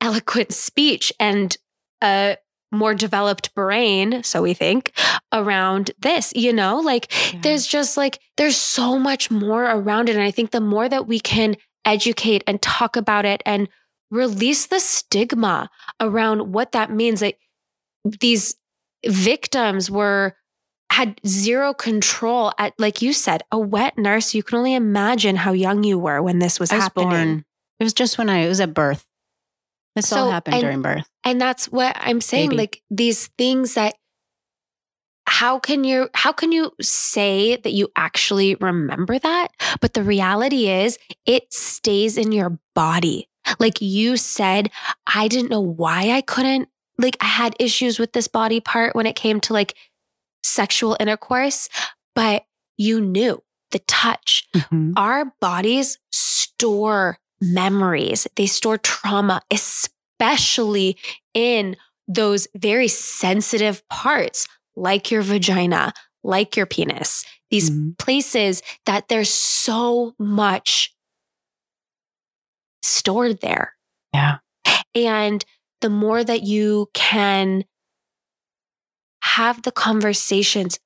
[0.00, 1.56] eloquent speech and
[2.02, 2.36] a
[2.72, 4.92] more developed brain so we think
[5.30, 7.40] around this you know like yeah.
[7.42, 11.06] there's just like there's so much more around it and i think the more that
[11.06, 13.68] we can educate and talk about it and
[14.10, 15.68] release the stigma
[16.00, 17.34] around what that means that
[18.20, 18.56] these
[19.06, 20.34] victims were
[20.90, 25.52] had zero control at like you said a wet nurse you can only imagine how
[25.52, 27.44] young you were when this was, I was happening born.
[27.82, 29.06] It was just when i it was at birth
[29.94, 32.58] this so, all happened and, during birth and that's what i'm saying Baby.
[32.62, 33.94] like these things that
[35.26, 39.48] how can you how can you say that you actually remember that
[39.80, 44.70] but the reality is it stays in your body like you said,
[45.06, 46.68] I didn't know why I couldn't.
[46.98, 49.74] Like I had issues with this body part when it came to like
[50.42, 51.68] sexual intercourse,
[52.14, 52.44] but
[52.76, 54.46] you knew the touch.
[54.54, 54.92] Mm-hmm.
[54.96, 60.96] Our bodies store memories, they store trauma, especially
[61.34, 61.76] in
[62.08, 67.90] those very sensitive parts like your vagina, like your penis, these mm-hmm.
[67.98, 70.94] places that there's so much
[72.82, 73.74] stored there.
[74.14, 74.38] Yeah.
[74.94, 75.44] And
[75.80, 77.64] the more that you can
[79.22, 80.78] have the conversations,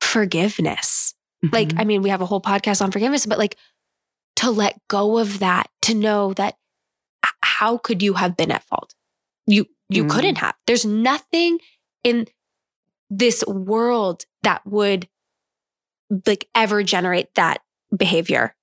[0.00, 1.14] forgiveness.
[1.44, 1.54] Mm-hmm.
[1.54, 3.56] Like, I mean, we have a whole podcast on forgiveness, but like
[4.42, 6.56] to let go of that, to know that
[7.42, 8.92] how could you have been at fault?
[9.46, 10.10] You you mm-hmm.
[10.10, 10.56] couldn't have.
[10.66, 11.60] There's nothing
[12.02, 12.26] in
[13.08, 15.08] this world that would
[16.26, 17.60] like ever generate that
[17.96, 18.56] behavior.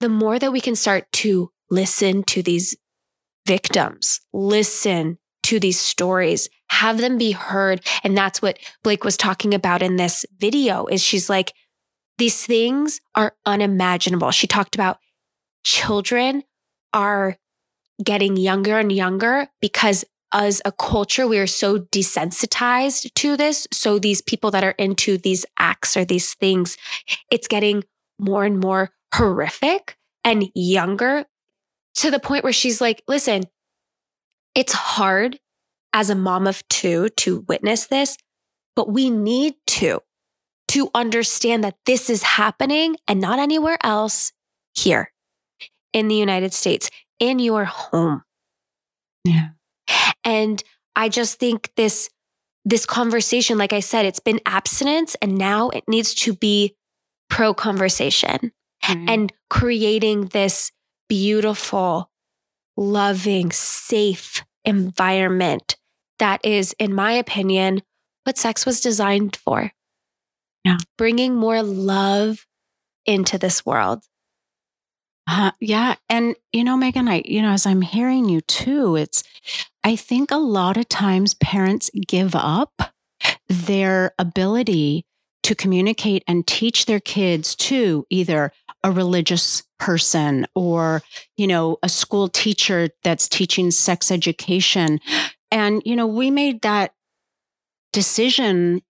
[0.00, 2.76] The more that we can start to listen to these
[3.46, 7.80] victims, listen to these stories, have them be heard.
[8.02, 11.54] And that's what Blake was talking about in this video is she's like,
[12.18, 14.30] these things are unimaginable.
[14.30, 14.98] She talked about
[15.64, 16.44] children
[16.92, 17.36] are
[18.02, 23.68] getting younger and younger because as a culture, we are so desensitized to this.
[23.72, 26.76] So these people that are into these acts or these things,
[27.30, 27.84] it's getting
[28.18, 31.26] more and more horrific and younger
[31.96, 33.44] to the point where she's like, listen,
[34.56, 35.38] it's hard
[35.92, 38.16] as a mom of two to witness this,
[38.74, 40.00] but we need to,
[40.74, 44.32] to understand that this is happening and not anywhere else
[44.74, 45.12] here
[45.92, 48.24] in the United States, in your home.
[49.24, 49.50] Yeah.
[50.24, 50.60] And
[50.96, 52.10] I just think this,
[52.64, 56.74] this conversation, like I said, it's been abstinence and now it needs to be
[57.30, 58.50] pro conversation
[58.82, 59.08] mm-hmm.
[59.08, 60.72] and creating this
[61.08, 62.10] beautiful,
[62.76, 65.76] loving, safe environment
[66.18, 67.82] that is, in my opinion,
[68.24, 69.70] what sex was designed for.
[70.64, 70.78] Yeah.
[70.96, 72.46] Bringing more love
[73.06, 74.04] into this world.
[75.26, 75.94] Uh, yeah.
[76.08, 79.22] And, you know, Megan, I, you know, as I'm hearing you too, it's,
[79.82, 82.94] I think a lot of times parents give up
[83.48, 85.06] their ability
[85.42, 91.02] to communicate and teach their kids to either a religious person or,
[91.36, 95.00] you know, a school teacher that's teaching sex education.
[95.50, 96.94] And, you know, we made that
[97.92, 98.82] decision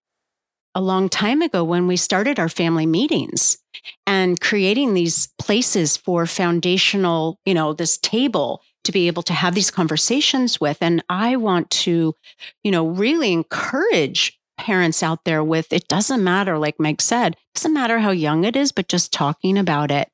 [0.74, 3.58] a long time ago when we started our family meetings
[4.06, 9.54] and creating these places for foundational, you know, this table to be able to have
[9.54, 10.78] these conversations with.
[10.80, 12.14] And I want to,
[12.62, 17.72] you know, really encourage parents out there with it doesn't matter, like Meg said, doesn't
[17.72, 20.10] matter how young it is, but just talking about it.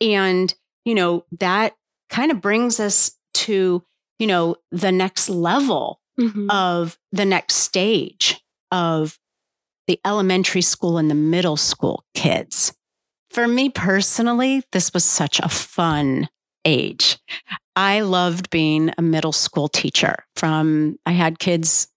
[0.00, 0.52] And,
[0.84, 1.74] you know, that
[2.10, 3.84] kind of brings us to,
[4.18, 6.50] you know, the next level mm-hmm.
[6.50, 9.18] of the next stage of
[9.86, 12.72] the elementary school and the middle school kids.
[13.30, 16.28] For me personally, this was such a fun
[16.64, 17.18] age.
[17.76, 21.88] I loved being a middle school teacher from, I had kids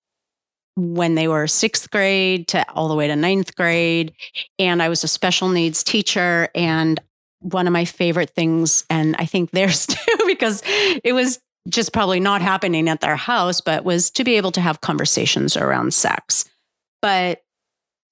[0.76, 4.13] when they were sixth grade to all the way to ninth grade.
[4.60, 6.50] And I was a special needs teacher.
[6.54, 7.00] And
[7.39, 12.19] one of my favorite things, and I think theirs too, because it was just probably
[12.19, 16.45] not happening at their house, but was to be able to have conversations around sex.
[17.02, 17.41] But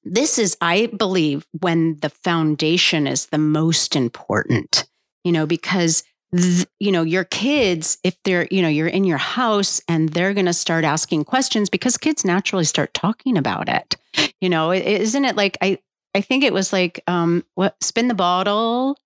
[0.05, 4.85] this is, I believe, when the foundation is the most important,
[5.23, 6.03] you know, because
[6.35, 10.33] th- you know your kids if they're you know you're in your house and they're
[10.33, 13.95] going to start asking questions because kids naturally start talking about it.
[14.41, 15.77] You know is not it like i
[16.13, 18.97] i think it was like um what spin the bottle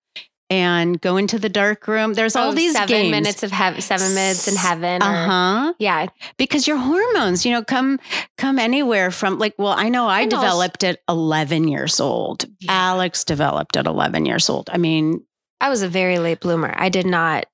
[0.50, 2.14] and go into the dark room.
[2.14, 3.10] There's all oh, these seven games.
[3.12, 5.00] minutes of heaven, seven minutes in heaven.
[5.00, 5.74] Uh huh.
[5.78, 8.00] Yeah, because your hormones, you know, come
[8.36, 9.54] come anywhere from like.
[9.56, 12.44] Well, I know I, developed at 11 years old.
[12.58, 12.72] Yeah.
[12.72, 14.68] Alex developed at 11 years old.
[14.72, 15.24] I mean,
[15.60, 16.74] I was a very late bloomer.
[16.76, 17.46] I did not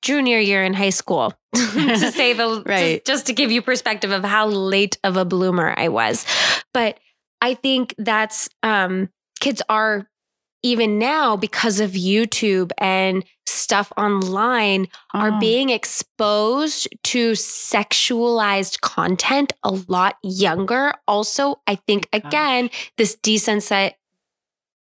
[0.00, 3.04] junior year in high school to say the right.
[3.04, 6.24] Just, just to give you perspective of how late of a bloomer I was.
[6.72, 6.98] But
[7.40, 10.08] I think that's um kids are
[10.62, 15.20] even now because of YouTube and stuff online oh.
[15.20, 20.92] are being exposed to sexualized content a lot younger.
[21.06, 23.92] Also, I think again, this desensitization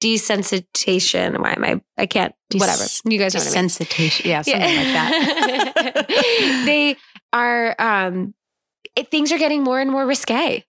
[0.01, 1.39] desensitization.
[1.39, 1.81] Why am I?
[1.99, 2.35] I can't.
[2.49, 2.85] Des- whatever.
[3.05, 4.21] You guys know desensitization.
[4.21, 4.31] I mean.
[4.31, 5.11] Yeah, something yeah.
[5.75, 6.09] like that.
[6.65, 6.97] they
[7.33, 7.77] are.
[7.79, 8.35] Um,
[8.97, 10.65] it, things are getting more and more risque,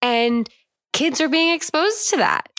[0.00, 0.48] and
[0.92, 2.51] kids are being exposed to that.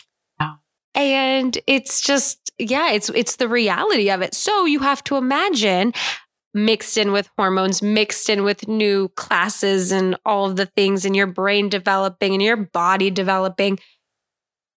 [0.94, 4.34] And it's just, yeah, it's it's the reality of it.
[4.34, 5.92] So you have to imagine
[6.54, 11.14] mixed in with hormones, mixed in with new classes and all of the things in
[11.14, 13.78] your brain developing and your body developing.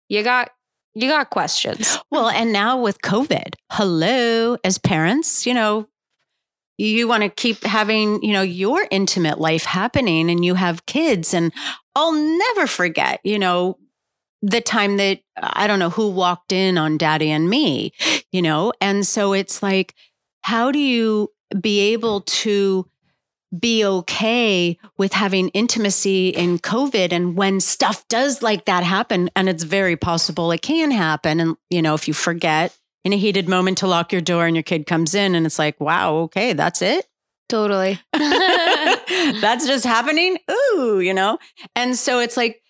[0.09, 0.51] You got
[0.95, 1.99] you got questions.
[2.11, 5.89] Well, and now with COVID, hello, as parents, you know,
[6.79, 11.35] you want to keep having, you know, your intimate life happening and you have kids.
[11.35, 11.53] And
[11.95, 13.79] I'll never forget, you know,
[14.43, 17.93] the time that I don't know who walked in on daddy and me,
[18.33, 18.73] you know?
[18.81, 19.95] And so it's like,
[20.43, 22.89] how do you be able to
[23.57, 27.13] be okay with having intimacy in COVID.
[27.13, 31.41] And when stuff does like that happen, and it's very possible it can happen.
[31.41, 34.57] And, you know, if you forget in a heated moment to lock your door and
[34.57, 37.07] your kid comes in and it's like, wow, okay, that's it.
[37.49, 38.01] Totally.
[38.13, 40.39] that's just happening.
[40.51, 41.39] Ooh, you know?
[41.77, 42.63] And so it's like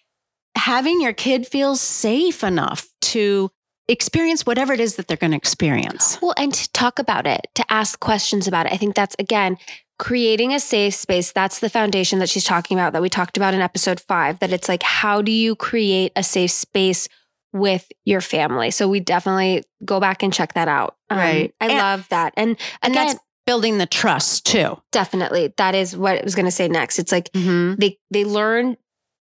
[0.57, 3.51] having your kid feel safe enough to
[3.89, 6.19] experience whatever it is that they're going to experience.
[6.21, 8.73] Well, and to talk about it, to ask questions about it.
[8.73, 9.59] I think that's, again,
[9.99, 11.33] creating a safe space.
[11.33, 14.53] That's the foundation that she's talking about that we talked about in episode 5 that
[14.53, 17.09] it's like how do you create a safe space
[17.53, 18.71] with your family?
[18.71, 20.97] So we definitely go back and check that out.
[21.09, 21.55] Um, right.
[21.61, 22.35] Um, i and, love that.
[22.37, 24.77] And and again, that's building the trust too.
[24.93, 25.55] Definitely.
[25.57, 26.99] That is what i was going to say next.
[26.99, 27.77] It's like mm-hmm.
[27.79, 28.77] they they learn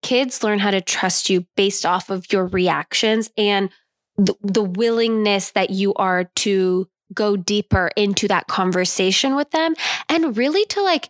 [0.01, 3.69] kids learn how to trust you based off of your reactions and
[4.17, 9.75] the, the willingness that you are to go deeper into that conversation with them
[10.09, 11.09] and really to like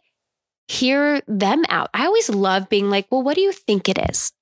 [0.68, 1.90] hear them out.
[1.94, 4.34] I always love being like, well, what do you think it is?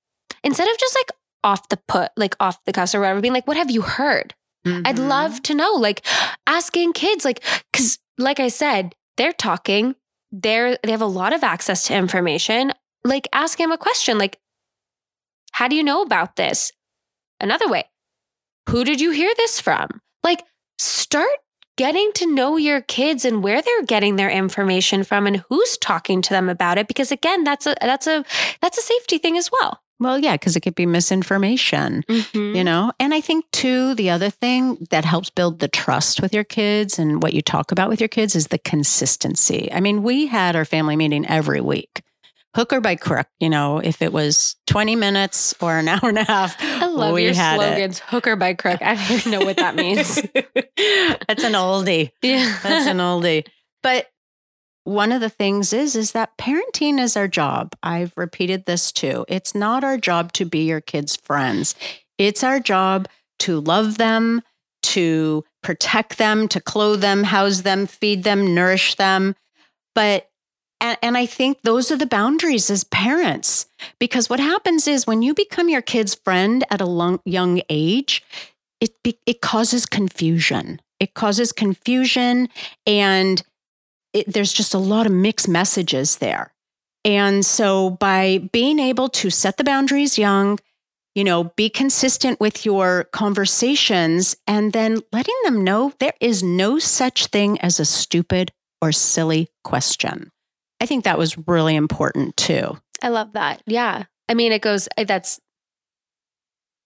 [0.42, 1.12] Instead of just like
[1.44, 4.34] off the put, like off the cuss or whatever, being like, what have you heard?
[4.66, 4.82] Mm-hmm.
[4.84, 6.04] I'd love to know, like
[6.46, 7.42] asking kids, like,
[7.72, 9.94] cause like I said, they're talking,
[10.32, 12.72] they're, they have a lot of access to information.
[13.06, 14.38] Like ask him a question, like,
[15.52, 16.72] how do you know about this?
[17.40, 17.84] Another way,
[18.68, 19.88] who did you hear this from?
[20.24, 20.42] Like,
[20.78, 21.28] start
[21.76, 26.22] getting to know your kids and where they're getting their information from and who's talking
[26.22, 28.24] to them about it because again that's a that's a
[28.62, 32.54] that's a safety thing as well Well, yeah, because it could be misinformation, Mhm.
[32.56, 32.92] you know?
[33.00, 36.98] And I think, too, the other thing that helps build the trust with your kids
[36.98, 39.70] and what you talk about with your kids is the consistency.
[39.72, 42.02] I mean, we had our family meeting every week,
[42.56, 46.16] hook or by crook, you know, if it was 20 minutes or an hour and
[46.18, 46.56] a half.
[46.58, 47.64] I love your had it.
[47.66, 47.98] slogans.
[48.00, 48.80] Hooker by crook.
[48.80, 50.14] I don't even know what that means.
[51.28, 52.12] That's an oldie.
[52.22, 52.58] yeah.
[52.62, 53.46] That's an oldie.
[53.82, 54.06] But
[54.84, 57.74] one of the things is is that parenting is our job.
[57.82, 59.26] I've repeated this too.
[59.28, 61.74] It's not our job to be your kids' friends.
[62.16, 63.06] It's our job
[63.40, 64.40] to love them,
[64.82, 69.34] to protect them, to clothe them, house them, feed them, nourish them.
[69.94, 70.30] But
[70.80, 73.66] and, and I think those are the boundaries as parents.
[73.98, 78.22] Because what happens is when you become your kid's friend at a long, young age,
[78.80, 80.80] it be, it causes confusion.
[81.00, 82.48] It causes confusion,
[82.86, 83.42] and
[84.12, 86.52] it, there's just a lot of mixed messages there.
[87.04, 90.58] And so, by being able to set the boundaries young,
[91.14, 96.78] you know, be consistent with your conversations, and then letting them know there is no
[96.78, 100.30] such thing as a stupid or silly question.
[100.80, 102.78] I think that was really important too.
[103.02, 103.62] I love that.
[103.66, 104.04] Yeah.
[104.28, 105.40] I mean, it goes, that's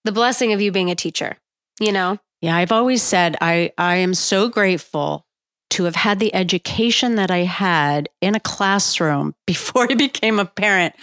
[0.05, 1.37] the blessing of you being a teacher,
[1.81, 2.19] you know?
[2.41, 5.27] Yeah, I've always said I, I am so grateful
[5.71, 10.45] to have had the education that I had in a classroom before I became a
[10.45, 10.95] parent.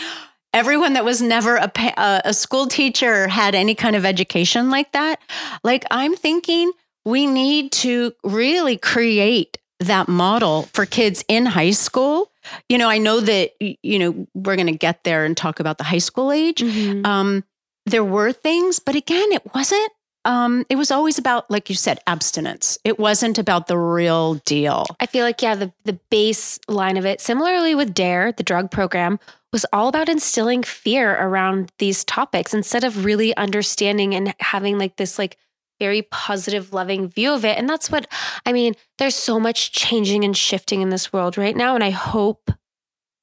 [0.54, 4.70] Everyone that was never a, pa- a, a school teacher had any kind of education
[4.70, 5.20] like that.
[5.64, 6.72] Like, I'm thinking
[7.06, 12.32] we need to really create that model for kids in high school.
[12.70, 15.78] You know, I know that, you know, we're going to get there and talk about
[15.78, 16.62] the high school age
[17.06, 17.44] um,
[17.86, 19.92] there were things, but again, it wasn't.
[20.26, 22.78] Um, it was always about, like you said, abstinence.
[22.84, 24.86] It wasn't about the real deal.
[25.00, 29.20] I feel like, yeah, the, the baseline of it, similarly with DARE, the drug program,
[29.54, 34.98] was all about instilling fear around these topics instead of really understanding and having like
[34.98, 35.38] this like
[35.80, 37.58] very positive, loving view of it.
[37.58, 38.08] And that's what
[38.46, 41.76] I mean, there's so much changing and shifting in this world right now.
[41.76, 42.52] And I hope,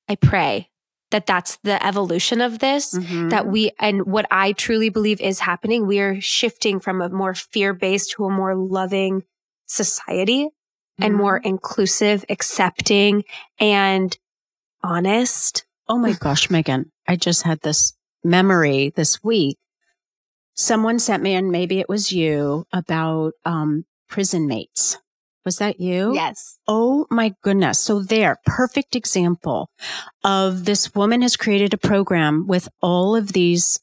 [0.08, 0.70] I pray
[1.10, 2.94] that that's the evolution of this.
[2.94, 3.28] Mm-hmm.
[3.28, 7.34] that we and what I truly believe is happening, we are shifting from a more
[7.34, 9.22] fear-based to a more loving
[9.66, 10.48] society
[11.00, 13.24] and more inclusive, accepting
[13.58, 14.16] and
[14.82, 15.64] honest.
[15.88, 19.58] Oh my gosh, Megan, I just had this memory this week.
[20.54, 24.98] Someone sent me, and maybe it was you, about um, prison mates.
[25.44, 26.14] Was that you?
[26.14, 26.58] Yes.
[26.66, 27.78] Oh my goodness.
[27.78, 29.68] So there, perfect example
[30.22, 33.78] of this woman has created a program with all of these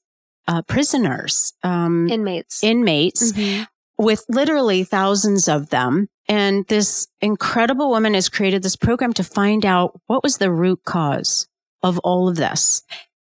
[0.48, 2.64] uh, prisoners, um, Inmates.
[2.64, 3.68] inmates, Mhm.
[4.00, 6.08] with literally thousands of them.
[6.28, 10.80] And this incredible woman has created this program to find out what was the root
[10.84, 11.48] cause
[11.84, 12.82] of all of this.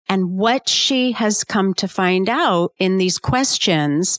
[0.08, 4.18] And what she has come to find out in these questions,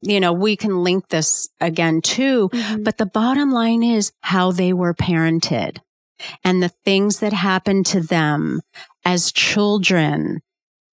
[0.00, 2.84] you know, we can link this again too, Mhm.
[2.84, 5.78] but the bottom line is how they were parented
[6.44, 8.60] and the things that happened to them
[9.04, 10.40] as children,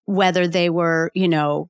[0.05, 1.69] whether they were, you know,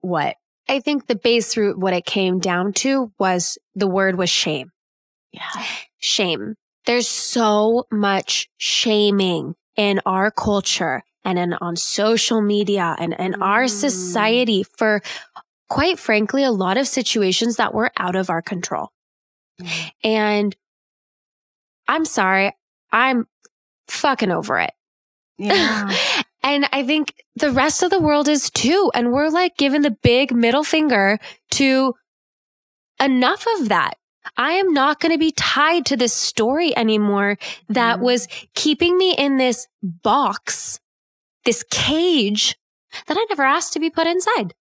[0.00, 0.36] what?
[0.68, 4.70] I think the base root, what it came down to was the word was shame.
[5.32, 5.64] Yeah.
[5.98, 6.54] Shame.
[6.86, 13.64] There's so much shaming in our culture and in, on social media and in our
[13.64, 13.70] Mm.
[13.70, 15.02] society for
[15.68, 18.90] quite frankly, a lot of situations that were out of our control.
[20.02, 20.56] And
[21.86, 22.52] I'm sorry,
[22.90, 23.26] I'm
[23.88, 24.72] fucking over it.
[25.38, 25.94] Yeah.
[26.42, 28.90] and I think the rest of the world is too.
[28.94, 31.18] And we're like giving the big middle finger
[31.52, 31.94] to
[33.00, 33.94] enough of that.
[34.36, 38.02] I am not going to be tied to this story anymore that Mhm.
[38.02, 40.78] was keeping me in this box,
[41.44, 42.56] this cage
[43.06, 44.54] that I never asked to be put inside.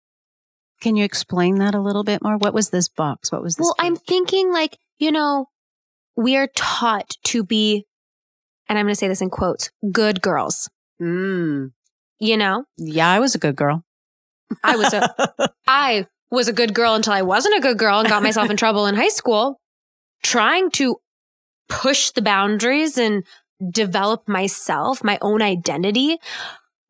[0.81, 2.37] Can you explain that a little bit more?
[2.37, 3.31] What was this box?
[3.31, 3.65] What was this?
[3.65, 5.47] Well, I'm thinking like, you know,
[6.15, 7.85] we are taught to be,
[8.67, 10.69] and I'm going to say this in quotes, good girls,
[11.01, 11.71] Mm.
[12.19, 12.65] you know?
[12.77, 13.83] Yeah, I was a good girl.
[14.63, 15.13] I was a,
[15.67, 18.57] I was a good girl until I wasn't a good girl and got myself in
[18.63, 19.59] trouble in high school,
[20.23, 20.97] trying to
[21.69, 23.23] push the boundaries and
[23.71, 26.17] develop myself, my own identity.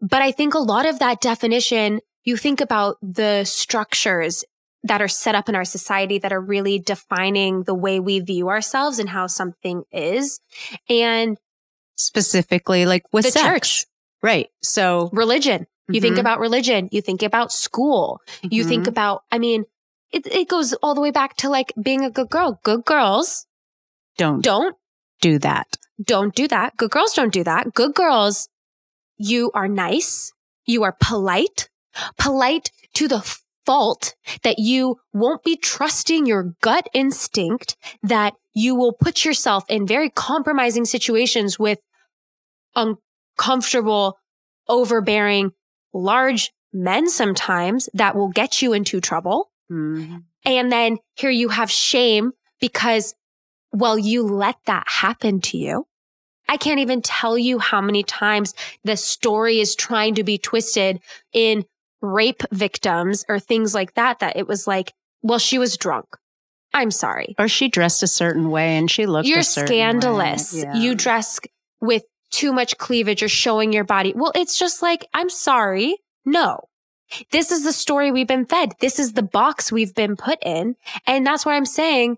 [0.02, 4.44] But I think a lot of that definition, you think about the structures
[4.84, 8.48] that are set up in our society that are really defining the way we view
[8.50, 10.40] ourselves and how something is.
[10.90, 11.38] And
[11.98, 13.46] specifically like with The sex.
[13.46, 13.86] church.
[14.24, 14.48] Right.
[14.62, 15.68] So religion.
[15.92, 16.20] You think Mhm.
[16.20, 18.90] about religion, you think about school, you think Mhm.
[18.90, 19.66] about, I mean,
[20.12, 22.60] it, it goes all the way back to like being a good girl.
[22.64, 23.48] Good girls
[24.18, 24.76] don't don't,
[25.22, 25.68] do that.
[26.02, 26.78] don't do that.
[26.78, 27.74] Good girls don't do that.
[27.74, 28.50] Good girls,
[29.20, 30.32] you are nice.
[30.66, 31.70] You are polite,
[32.18, 33.22] polite to the
[33.66, 39.86] fault that you won't be trusting your gut instinct, that you will put yourself in
[39.86, 41.80] very compromising situations with
[42.76, 44.18] uncomfortable,
[44.68, 45.52] overbearing,
[45.94, 49.52] large men sometimes that will get you into trouble.
[49.72, 50.18] Mm-hmm.
[50.46, 53.14] And then here you have shame because,
[53.72, 55.86] well, you let that happen to you.
[56.50, 61.00] I can't even tell you how many times the story is trying to be twisted
[61.32, 61.64] in
[62.02, 66.08] rape victims or things like that, that it was like, well, she was drunk.
[66.74, 67.36] I'm sorry.
[67.38, 70.56] Or she dressed a certain way and she looked You're scandalous.
[70.56, 70.76] Yeah.
[70.76, 71.40] You dress
[71.82, 74.14] with too much cleavage or showing your body.
[74.16, 75.98] Well, it's just like, I'm sorry.
[76.26, 76.62] No.
[77.32, 78.74] This is the story we've been fed.
[78.80, 80.76] This is the box we've been put in.
[81.06, 82.18] And that's why I'm saying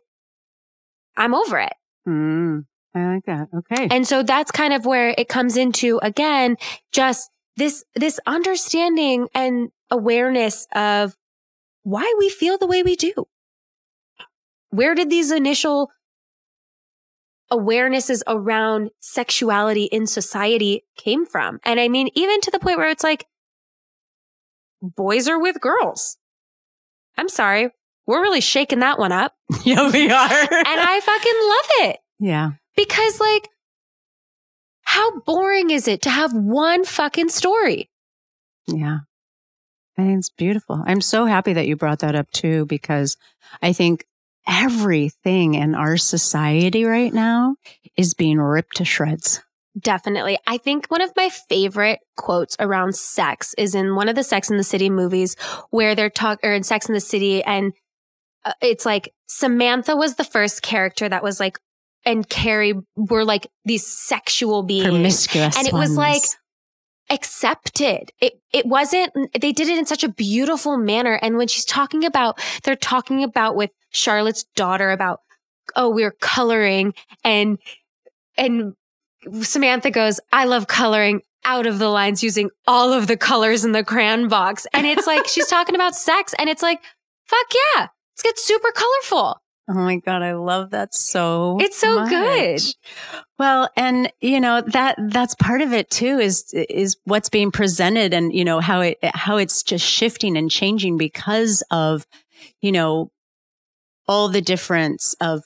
[1.17, 1.73] I'm over it.
[2.07, 3.47] Mm, I like that.
[3.55, 3.87] Okay.
[3.89, 6.57] And so that's kind of where it comes into again,
[6.91, 11.15] just this, this understanding and awareness of
[11.83, 13.13] why we feel the way we do.
[14.69, 15.91] Where did these initial
[17.51, 21.59] awarenesses around sexuality in society came from?
[21.63, 23.25] And I mean, even to the point where it's like,
[24.81, 26.17] boys are with girls.
[27.17, 27.69] I'm sorry.
[28.07, 29.35] We're really shaking that one up.
[29.63, 30.29] yeah, we are.
[30.31, 31.99] and I fucking love it.
[32.19, 32.51] Yeah.
[32.75, 33.49] Because like,
[34.83, 37.89] how boring is it to have one fucking story?
[38.67, 38.99] Yeah.
[39.97, 40.81] I think it's beautiful.
[40.85, 43.17] I'm so happy that you brought that up too, because
[43.61, 44.05] I think
[44.47, 47.55] everything in our society right now
[47.95, 49.41] is being ripped to shreds.
[49.79, 50.37] Definitely.
[50.47, 54.49] I think one of my favorite quotes around sex is in one of the Sex
[54.49, 55.35] in the City movies
[55.69, 57.71] where they're talking, or in Sex in the City, and
[58.43, 61.57] uh, it's like Samantha was the first character that was like,
[62.05, 64.87] and Carrie were like these sexual beings.
[64.87, 65.57] Promiscuous.
[65.57, 65.89] And it ones.
[65.89, 66.21] was like,
[67.09, 68.11] accepted.
[68.21, 72.05] It it wasn't they did it in such a beautiful manner and when she's talking
[72.05, 75.19] about they're talking about with Charlotte's daughter about
[75.75, 76.93] oh we're coloring
[77.25, 77.57] and
[78.37, 78.75] and
[79.41, 83.71] Samantha goes, I love coloring out of the lines using all of the colors in
[83.71, 84.67] the crayon box.
[84.73, 86.81] And it's like, she's talking about sex and it's like,
[87.25, 89.40] fuck yeah, let's get super colorful.
[89.73, 92.09] Oh my God, I love that so It's so much.
[92.09, 92.61] good.
[93.39, 98.13] Well, and you know, that that's part of it too is is what's being presented
[98.13, 102.05] and you know how it how it's just shifting and changing because of,
[102.59, 103.11] you know,
[104.07, 105.43] all the difference of,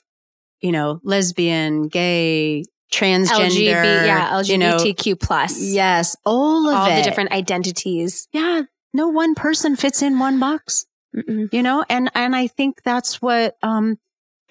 [0.59, 5.61] you know, lesbian, gay, transgender, yeah, LGBTQ you know, plus.
[5.61, 6.95] Yes, all of all it.
[6.95, 8.27] the different identities.
[8.31, 10.85] Yeah, no one person fits in one box.
[11.15, 11.47] Mm-mm.
[11.53, 13.97] You know, and and I think that's what um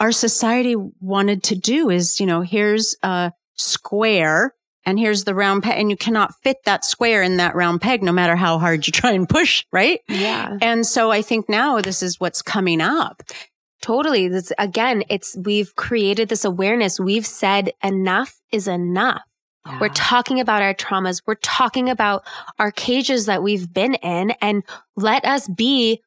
[0.00, 5.62] our society wanted to do is, you know, here's a square and here's the round
[5.62, 8.86] peg and you cannot fit that square in that round peg no matter how hard
[8.86, 10.00] you try and push, right?
[10.08, 10.58] Yeah.
[10.60, 13.22] And so I think now this is what's coming up.
[13.80, 14.28] Totally.
[14.28, 16.98] This again, it's we've created this awareness.
[16.98, 19.22] We've said enough is enough.
[19.66, 19.78] Yeah.
[19.80, 21.22] We're talking about our traumas.
[21.26, 22.24] We're talking about
[22.58, 24.62] our cages that we've been in and
[24.96, 26.02] let us be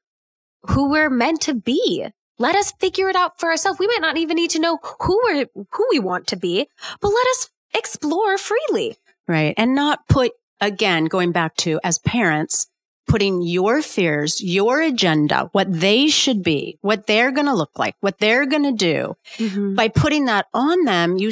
[0.64, 2.08] who we're meant to be.
[2.40, 3.80] Let us figure it out for ourselves.
[3.80, 6.68] We might not even need to know who we're, who we want to be,
[7.02, 8.98] but let us explore freely.
[9.28, 9.54] Right.
[9.58, 10.32] And not put,
[10.62, 12.68] again, going back to as parents,
[13.08, 17.96] putting your fears, your agenda, what they should be, what they're going to look like,
[18.02, 19.16] what they're going to do.
[19.38, 19.76] Mm-hmm.
[19.76, 21.32] By putting that on them, you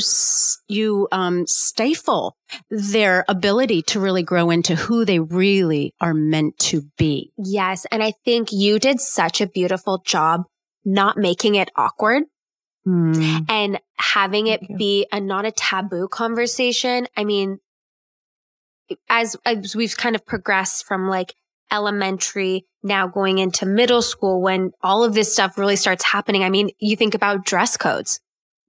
[0.67, 2.37] you um, stifle
[2.69, 7.31] their ability to really grow into who they really are meant to be.
[7.37, 10.45] Yes, and I think you did such a beautiful job
[10.85, 12.23] not making it awkward.
[12.87, 13.49] Mm.
[13.49, 17.07] And having it be a not a taboo conversation.
[17.17, 17.57] I mean,
[19.09, 21.33] as, as we've kind of progressed from like
[21.71, 26.43] elementary, now going into middle school when all of this stuff really starts happening.
[26.43, 28.19] I mean, you think about dress codes.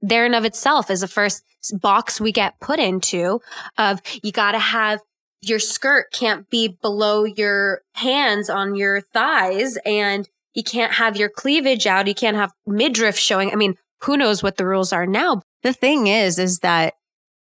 [0.00, 3.40] There in of itself is the first box we get put into
[3.76, 5.00] of you got to have
[5.42, 11.28] your skirt can't be below your hands on your thighs and you can't have your
[11.28, 12.08] cleavage out.
[12.08, 13.52] You can't have midriff showing.
[13.52, 15.42] I mean, who knows what the rules are now?
[15.62, 16.94] The thing is, is that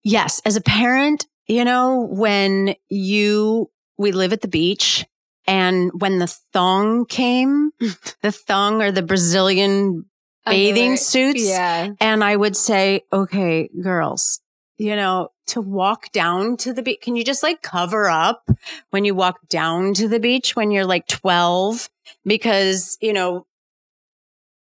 [0.03, 5.05] yes, as a parent, you know, when you, we live at the beach
[5.45, 7.69] and when the thong came,
[8.21, 10.05] the thong or the Brazilian
[10.43, 11.47] bathing suits.
[11.47, 11.91] Yeah.
[11.99, 14.41] And I would say, okay, girls,
[14.77, 18.49] you know, to walk down to the beach, can you just like cover up
[18.89, 21.87] when you walk down to the beach when you're like 12?
[22.25, 23.45] Because, you know,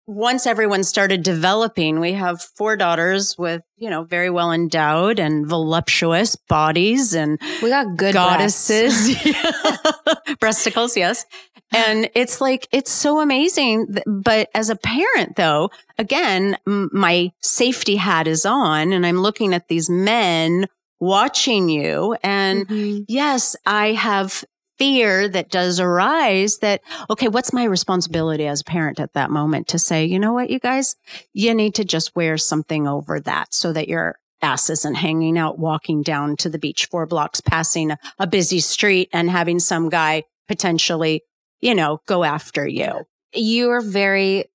[0.06, 5.46] once everyone started developing, we have four daughters with, you know, very well endowed and
[5.46, 9.14] voluptuous bodies and we got good goddesses,
[10.40, 11.26] breasticles, yes.
[11.72, 13.86] And it's like, it's so amazing.
[14.04, 19.54] But as a parent, though, again, m- my safety hat is on and I'm looking
[19.54, 20.66] at these men
[20.98, 22.16] watching you.
[22.24, 23.02] And mm-hmm.
[23.06, 24.44] yes, I have
[24.80, 29.68] fear that does arise that, okay, what's my responsibility as a parent at that moment
[29.68, 30.96] to say, you know what, you guys,
[31.34, 35.58] you need to just wear something over that so that your ass isn't hanging out
[35.58, 39.90] walking down to the beach four blocks, passing a, a busy street and having some
[39.90, 41.22] guy potentially,
[41.60, 43.04] you know, go after you.
[43.34, 44.46] You are very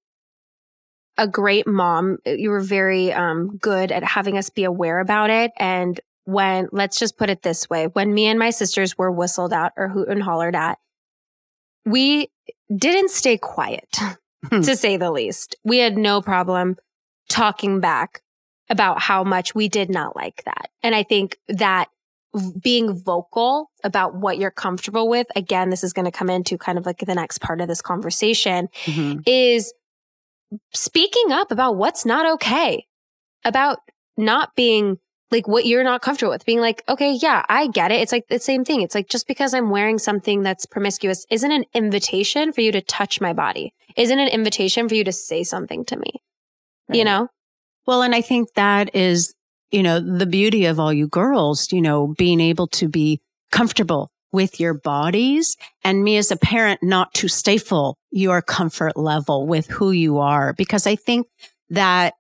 [1.19, 2.17] a great mom.
[2.26, 6.99] You were very um, good at having us be aware about it and when, let's
[6.99, 10.09] just put it this way, when me and my sisters were whistled out or hoot
[10.09, 10.78] and hollered at,
[11.86, 12.30] we
[12.76, 13.97] didn't stay quiet,
[14.49, 14.61] hmm.
[14.61, 15.55] to say the least.
[15.63, 16.78] We had no problem
[17.30, 18.21] talking back
[18.69, 20.69] about how much we did not like that.
[20.82, 21.89] And I think that
[22.61, 26.78] being vocal about what you're comfortable with, again, this is going to come into kind
[26.78, 29.19] of like the next part of this conversation, mm-hmm.
[29.26, 29.73] is
[30.73, 32.88] speaking up about what's not okay,
[33.43, 33.80] about
[34.17, 34.97] not being
[35.32, 36.45] like what you're not comfortable with.
[36.45, 38.01] Being like okay yeah i get it.
[38.01, 38.82] It's like the same thing.
[38.82, 42.82] It's like just because i'm wearing something that's promiscuous isn't an invitation for you to
[42.82, 43.73] touch my body.
[43.95, 46.21] Isn't an invitation for you to say something to me.
[46.89, 46.97] Right.
[46.97, 47.30] you know?
[47.88, 49.34] Well and i think that is
[49.71, 53.21] you know the beauty of all you girls you know being able to be
[53.51, 59.47] comfortable with your bodies and me as a parent not to stifle your comfort level
[59.47, 60.53] with who you are.
[60.53, 61.28] Because i think
[61.69, 62.13] that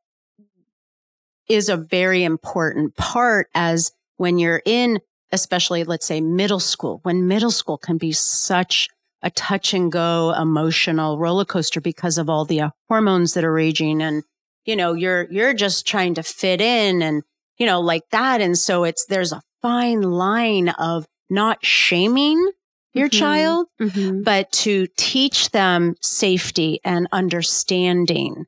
[1.47, 4.99] is a very important part as when you're in,
[5.31, 8.89] especially let's say middle school, when middle school can be such
[9.21, 13.51] a touch and go emotional roller coaster because of all the uh, hormones that are
[13.51, 14.23] raging and
[14.65, 17.23] you know you're you're just trying to fit in and
[17.57, 22.51] you know like that and so it's there's a fine line of not shaming
[22.93, 23.19] your mm-hmm.
[23.19, 24.21] child mm-hmm.
[24.21, 28.45] but to teach them safety and understanding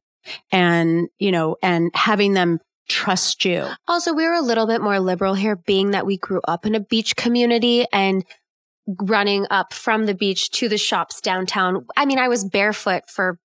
[0.51, 3.67] and you know and having them trust you.
[3.87, 6.75] Also, we were a little bit more liberal here, being that we grew up in
[6.75, 8.25] a beach community and
[9.01, 11.85] running up from the beach to the shops downtown.
[11.97, 13.39] I mean, I was barefoot for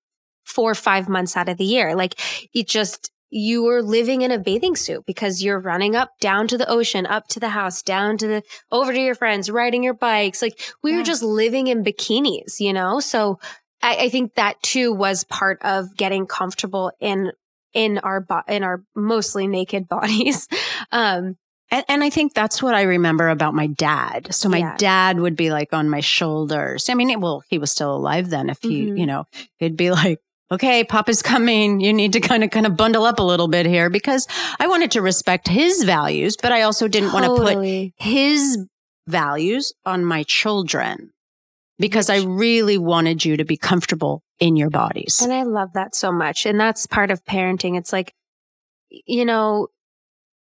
[0.45, 1.95] four or five months out of the year.
[1.95, 2.19] Like
[2.53, 6.57] it just, you were living in a bathing suit because you're running up down to
[6.57, 9.95] the ocean, up to the house, down to the, over to your friends, riding your
[9.95, 10.41] bikes.
[10.41, 10.97] Like we yeah.
[10.97, 12.99] were just living in bikinis, you know?
[12.99, 13.39] So
[13.81, 17.31] I, I think that too was part of getting comfortable in
[17.73, 20.47] in our bo- in our mostly naked bodies.
[20.91, 21.37] Um,
[21.71, 24.35] and, and, I think that's what I remember about my dad.
[24.35, 24.77] So my yeah.
[24.77, 26.87] dad would be like on my shoulders.
[26.87, 28.49] I mean, well, he was still alive then.
[28.51, 28.97] If he, mm-hmm.
[28.97, 29.25] you know,
[29.57, 30.19] he'd be like,
[30.51, 31.79] okay, Papa's coming.
[31.79, 34.27] You need to kind of, kind of bundle up a little bit here because
[34.59, 37.39] I wanted to respect his values, but I also didn't totally.
[37.39, 38.67] want to put his
[39.07, 41.12] values on my children
[41.79, 45.21] because I really wanted you to be comfortable in your bodies.
[45.21, 46.45] And I love that so much.
[46.45, 47.77] And that's part of parenting.
[47.77, 48.13] It's like,
[48.89, 49.67] you know,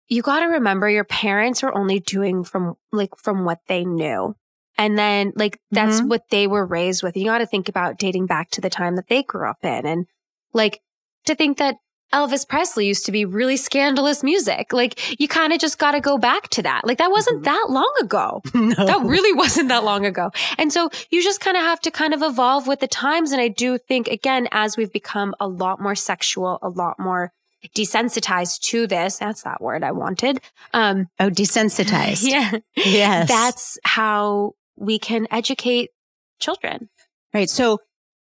[0.08, 4.36] you got to remember your parents are only doing from like from what they knew.
[4.78, 6.08] And then like that's mm-hmm.
[6.08, 7.16] what they were raised with.
[7.16, 9.86] You got to think about dating back to the time that they grew up in
[9.86, 10.06] and
[10.52, 10.80] like
[11.24, 11.76] to think that
[12.12, 14.72] Elvis Presley used to be really scandalous music.
[14.72, 16.86] Like you kind of just got to go back to that.
[16.86, 17.44] Like that wasn't mm-hmm.
[17.44, 18.42] that long ago.
[18.54, 18.86] no.
[18.86, 20.30] That really wasn't that long ago.
[20.58, 23.32] And so you just kind of have to kind of evolve with the times.
[23.32, 27.32] And I do think again, as we've become a lot more sexual, a lot more
[27.74, 29.18] desensitized to this.
[29.18, 30.40] That's that word I wanted.
[30.72, 32.22] Um, oh, desensitized.
[32.28, 32.58] yeah.
[32.76, 33.28] Yes.
[33.28, 35.90] That's how we can educate
[36.38, 36.88] children.
[37.34, 37.50] Right.
[37.50, 37.80] So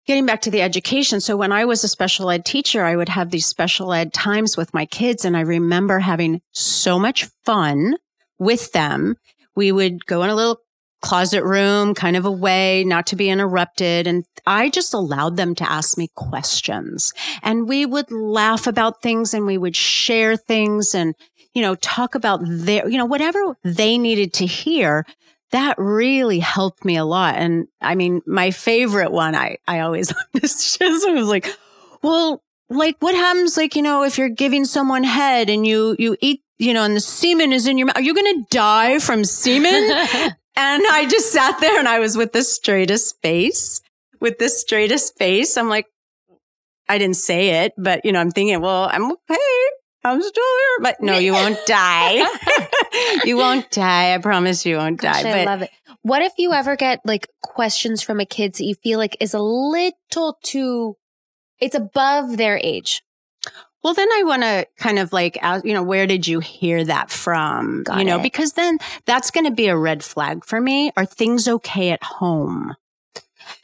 [0.05, 1.21] getting back to the education.
[1.21, 4.57] So when I was a special ed teacher, I would have these special ed times
[4.57, 5.25] with my kids.
[5.25, 7.95] And I remember having so much fun
[8.39, 9.15] with them.
[9.55, 10.59] We would go in a little
[11.01, 14.07] closet room, kind of away, not to be interrupted.
[14.07, 19.33] And I just allowed them to ask me questions and we would laugh about things
[19.33, 21.13] and we would share things and,
[21.53, 25.05] you know, talk about their, you know, whatever they needed to hear
[25.53, 27.35] that really helped me a lot.
[27.35, 31.47] And I mean, my favorite one, I, I always this just was like,
[32.01, 36.17] well, like what happens, like, you know, if you're giving someone head and you, you
[36.21, 38.97] eat, you know, and the semen is in your mouth, are you going to die
[38.97, 39.73] from semen?
[40.55, 43.81] and I just sat there and I was with the straightest face,
[44.19, 45.55] with the straightest face.
[45.55, 45.85] I'm like,
[46.89, 49.37] I didn't say it, but you know, I'm thinking, well, I'm okay.
[50.03, 52.25] I'm still here, but no, you won't die.
[53.25, 54.13] you won't die.
[54.13, 55.23] I promise you won't die.
[55.23, 55.69] Gosh, but- I love it.
[56.01, 59.33] What if you ever get like questions from a kid that you feel like is
[59.33, 60.97] a little too
[61.63, 63.03] it's above their age.
[63.83, 66.83] Well, then I want to kind of like, ask, you know, where did you hear
[66.83, 67.83] that from?
[67.83, 68.23] Got you know, it.
[68.23, 70.91] because then that's going to be a red flag for me.
[70.97, 72.75] Are things okay at home?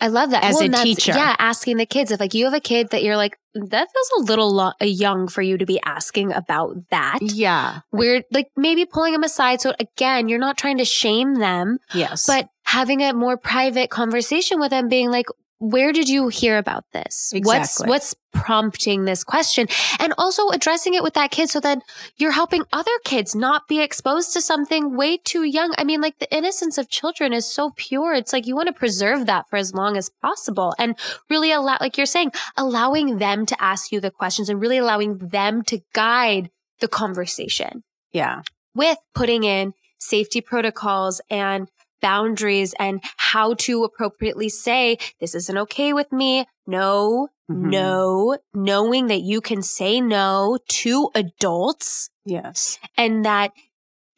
[0.01, 0.43] I love that.
[0.43, 1.11] As Well, a teacher.
[1.13, 4.09] Yeah, asking the kids if like you have a kid that you're like, that feels
[4.19, 7.19] a little lo- uh, young for you to be asking about that.
[7.21, 7.79] Yeah.
[7.91, 9.61] We're like maybe pulling them aside.
[9.61, 12.25] So again, you're not trying to shame them, Yes.
[12.27, 15.25] but having a more private conversation with them, being like,
[15.59, 17.33] where did you hear about this?
[17.35, 19.67] What's what's prompting this question?
[19.99, 21.81] And also addressing it with that kid so that
[22.15, 25.73] you're helping other kids not be exposed to something way too young.
[25.77, 28.13] I mean, like the innocence of children is so pure.
[28.13, 30.95] It's like you want to preserve that for as long as possible and
[31.29, 35.17] really allow, like you're saying, allowing them to ask you the questions and really allowing
[35.17, 36.49] them to guide
[36.79, 37.83] the conversation
[38.13, 38.43] yeah.
[38.73, 41.67] with putting in safety protocols and
[42.01, 46.45] boundaries and how to appropriately say, this isn't okay with me.
[46.67, 47.71] No, Mhm.
[47.71, 52.77] no, knowing that you can say no to adults Yes.
[52.95, 53.51] and that,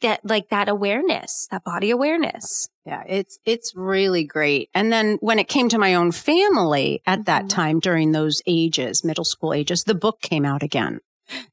[0.02, 2.68] that like that awareness, that body awareness.
[2.86, 4.70] Yeah, it's it's really great.
[4.74, 7.50] And then when it came to my own family at that Mhm.
[7.50, 11.00] time during those ages, middle school ages, the book came out again.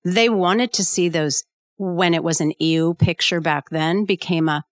[0.05, 1.45] They wanted to see those
[1.77, 4.65] when it was an ew picture back then became a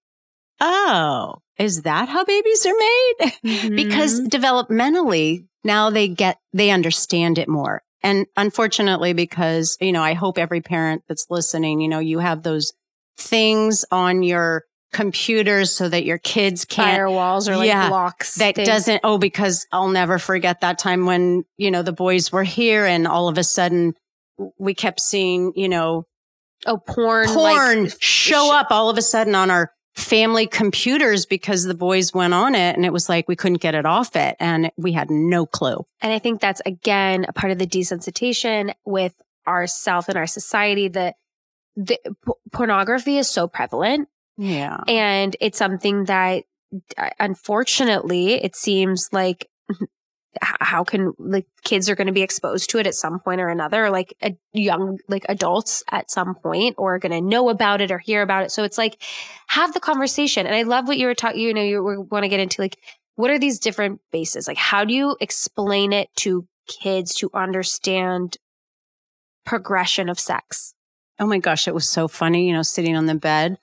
[0.60, 3.32] oh, is that how babies are made?
[3.76, 4.26] because Mm-hmm.
[4.28, 7.82] developmentally now they get they understand it more.
[8.02, 12.42] And unfortunately because, you know, I hope every parent that's listening, you know, you have
[12.42, 12.72] those
[13.18, 18.36] things on your computers so that your kids can't firewalls or like Yeah, blocks.
[18.36, 18.68] that things.
[18.68, 22.86] doesn't oh because I'll never forget that time when you know the boys were here
[22.86, 23.94] and all of a sudden
[24.58, 26.06] we kept seeing you know
[26.66, 31.24] oh porn porn like, show sh- up all of a sudden on our family computers
[31.24, 34.14] because the boys went on it and it was like we couldn't get it off
[34.14, 35.86] it and we had no clue.
[36.02, 39.14] And I think that's again a part of the desensitization with
[39.48, 41.16] ourself and our society that
[41.76, 44.08] the p- pornography is so prevalent.
[44.36, 44.76] Yeah.
[44.86, 46.44] And it's something that
[46.98, 49.48] uh, unfortunately it seems like
[50.60, 53.48] how can like kids are going to be exposed to it at some point or
[53.48, 57.90] another like a young like adults at some point or going to know about it
[57.90, 58.52] or hear about it.
[58.52, 59.02] So it's like
[59.48, 60.46] have the conversation.
[60.46, 62.78] And i love what you were talking you know you want to get into like
[63.16, 64.46] what are these different bases?
[64.46, 68.36] Like how do you explain it to kids to understand
[69.44, 70.74] progression of sex?
[71.18, 73.58] Oh my gosh it was so funny you know sitting on the bed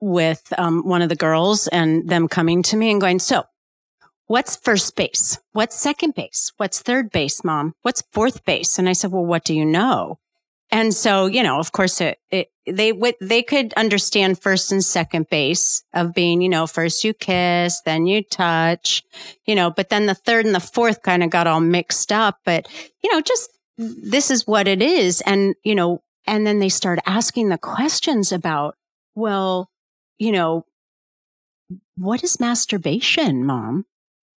[0.00, 3.44] with um, one of the girls and them coming to me and going so
[4.32, 5.38] what's first base?
[5.52, 6.52] What's second base?
[6.56, 7.74] What's third base mom?
[7.82, 8.78] What's fourth base?
[8.78, 10.18] And i said well what do you know?
[10.70, 15.28] And so you know of course it, it they they could understand first and second
[15.28, 19.02] base of being you know first you kiss then you touch
[19.44, 22.38] you know but then the third and the fourth kind of got all mixed up
[22.46, 22.66] but
[23.02, 25.20] you know just this is what it is.
[25.26, 28.76] And you know and then they start asking the questions about
[29.14, 29.68] well
[30.16, 30.64] you know
[31.96, 33.84] what is masturbation mom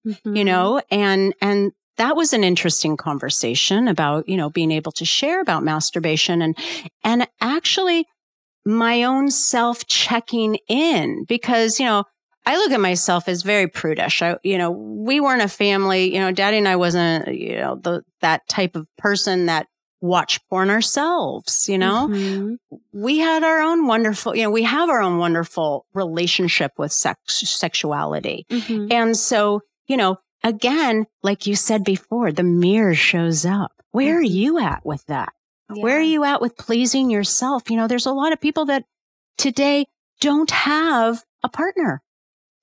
[0.06, 0.36] Mm-hmm.
[0.36, 5.04] you know and and that was an interesting conversation about you know being able to
[5.04, 6.56] share about masturbation and
[7.02, 8.06] and actually
[8.66, 12.04] my own self checking in because you know
[12.46, 14.20] I look at myself as very prudish.
[14.20, 16.12] I, you know, we weren't a family.
[16.12, 19.66] You know, Daddy and I wasn't, you know, the that type of person that
[20.02, 21.66] watch porn ourselves.
[21.70, 22.56] You know, Mhm.
[22.92, 24.36] we had our own wonderful.
[24.36, 28.44] You know, we have our own wonderful relationship with sex sexuality.
[28.50, 28.92] Mhm.
[28.92, 33.72] And so, you know, again, like you said before, the mirror shows up.
[33.92, 34.30] Where are Mhm.
[34.30, 35.32] you at with that?
[35.68, 37.70] Where are you at with pleasing yourself?
[37.70, 38.84] You know, there's a lot of people that
[39.38, 39.86] today
[40.20, 42.02] don't have a partner.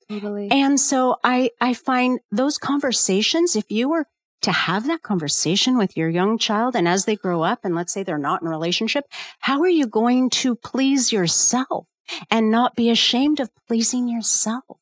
[0.10, 0.50] Totally.
[0.52, 4.06] And so I, I find those conversations, if you were
[4.42, 7.94] to have that conversation with your young child and as they grow up and let's
[7.94, 9.06] say they're not in a relationship,
[9.40, 11.86] how are you going to please yourself
[12.30, 14.78] and not be ashamed of pleasing yourself?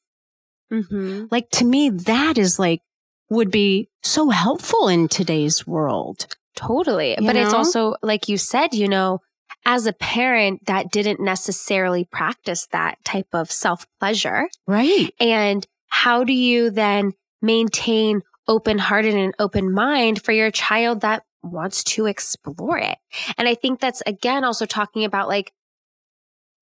[0.72, 2.82] Hmm Like to me, that is like,
[3.30, 6.28] would be so helpful in today's world.
[6.56, 7.12] Totally.
[7.12, 9.20] You but it's also, like you said, you know,
[9.66, 14.48] as a parent that didn't necessarily practice that type of self pleasure.
[14.68, 15.14] Right.
[15.20, 21.24] And how do you then maintain open hearted and open mind for your child that
[21.44, 22.98] wants to explore it?
[23.38, 25.52] And I think that's again also talking about like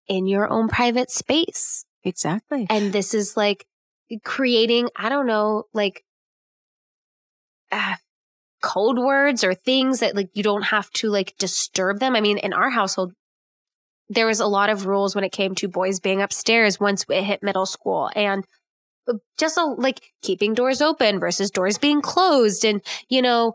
[0.08, 1.86] in your own private space.
[2.04, 2.68] Exactly.
[2.70, 3.66] And this is like
[4.24, 6.04] creating, I don't know, like
[7.72, 7.96] uh,
[8.62, 12.16] code words or things that like you don't have to like disturb them.
[12.16, 13.14] I mean, in our household,
[14.10, 17.24] there was a lot of rules when it came to boys being upstairs once it
[17.24, 18.46] hit middle school and
[19.38, 23.54] just a, like keeping doors open versus doors being closed and, you know,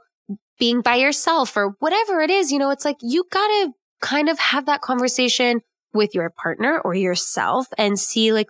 [0.58, 4.28] being by yourself or whatever it is, you know, it's like you got to kind
[4.28, 5.60] of have that conversation
[5.92, 8.48] with your partner or yourself and see like,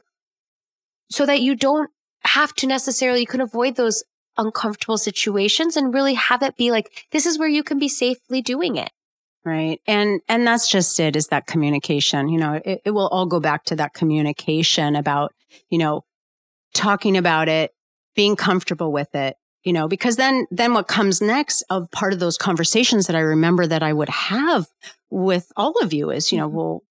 [1.12, 1.90] so that you don't
[2.24, 4.04] have to necessarily, you can avoid those
[4.38, 8.40] uncomfortable situations and really have it be like, this is where you can be safely
[8.40, 8.90] doing it.
[9.44, 9.80] Right.
[9.86, 13.40] And, and that's just it is that communication, you know, it, it will all go
[13.40, 15.34] back to that communication about,
[15.68, 16.04] you know,
[16.74, 17.72] talking about it,
[18.14, 22.20] being comfortable with it, you know, because then, then what comes next of part of
[22.20, 24.66] those conversations that I remember that I would have
[25.10, 26.56] with all of you is, you know, mm-hmm.
[26.56, 26.82] well,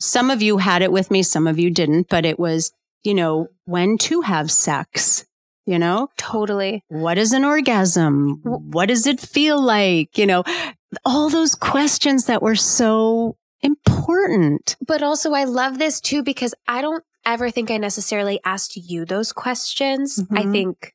[0.00, 2.72] some of you had it with me, some of you didn't, but it was,
[3.02, 5.24] you know, when to have sex,
[5.66, 6.08] you know?
[6.16, 6.84] Totally.
[6.88, 8.40] What is an orgasm?
[8.42, 10.16] What does it feel like?
[10.18, 10.44] You know,
[11.04, 14.76] all those questions that were so important.
[14.86, 19.04] But also, I love this too because I don't ever think I necessarily asked you
[19.04, 20.16] those questions.
[20.16, 20.38] Mm-hmm.
[20.38, 20.94] I think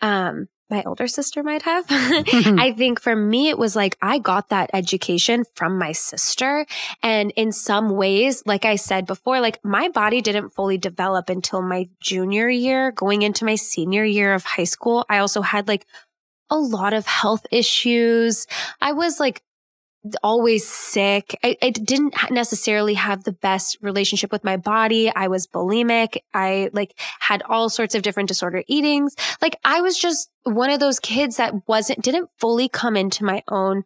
[0.00, 1.84] um, my older sister might have.
[1.88, 6.66] I think for me, it was like I got that education from my sister.
[7.02, 11.62] And in some ways, like I said before, like my body didn't fully develop until
[11.62, 15.04] my junior year, going into my senior year of high school.
[15.08, 15.86] I also had like
[16.50, 18.46] a lot of health issues.
[18.80, 19.42] I was like
[20.22, 21.38] always sick.
[21.42, 25.10] I, I, didn't necessarily have the best relationship with my body.
[25.14, 26.18] I was bulimic.
[26.34, 29.16] I like had all sorts of different disorder eatings.
[29.40, 33.42] Like I was just one of those kids that wasn't, didn't fully come into my
[33.48, 33.84] own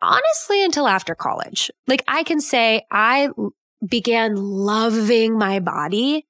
[0.00, 1.70] honestly until after college.
[1.86, 3.28] Like I can say I
[3.86, 6.26] began loving my body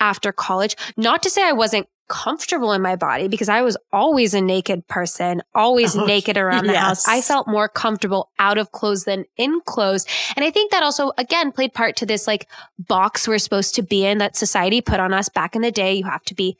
[0.00, 0.76] after college.
[0.96, 4.86] Not to say I wasn't comfortable in my body because I was always a naked
[4.88, 6.82] person, always oh, naked around the yes.
[6.82, 7.08] house.
[7.08, 10.06] I felt more comfortable out of clothes than in clothes.
[10.36, 12.48] And I think that also, again, played part to this like
[12.78, 15.94] box we're supposed to be in that society put on us back in the day.
[15.94, 16.58] You have to be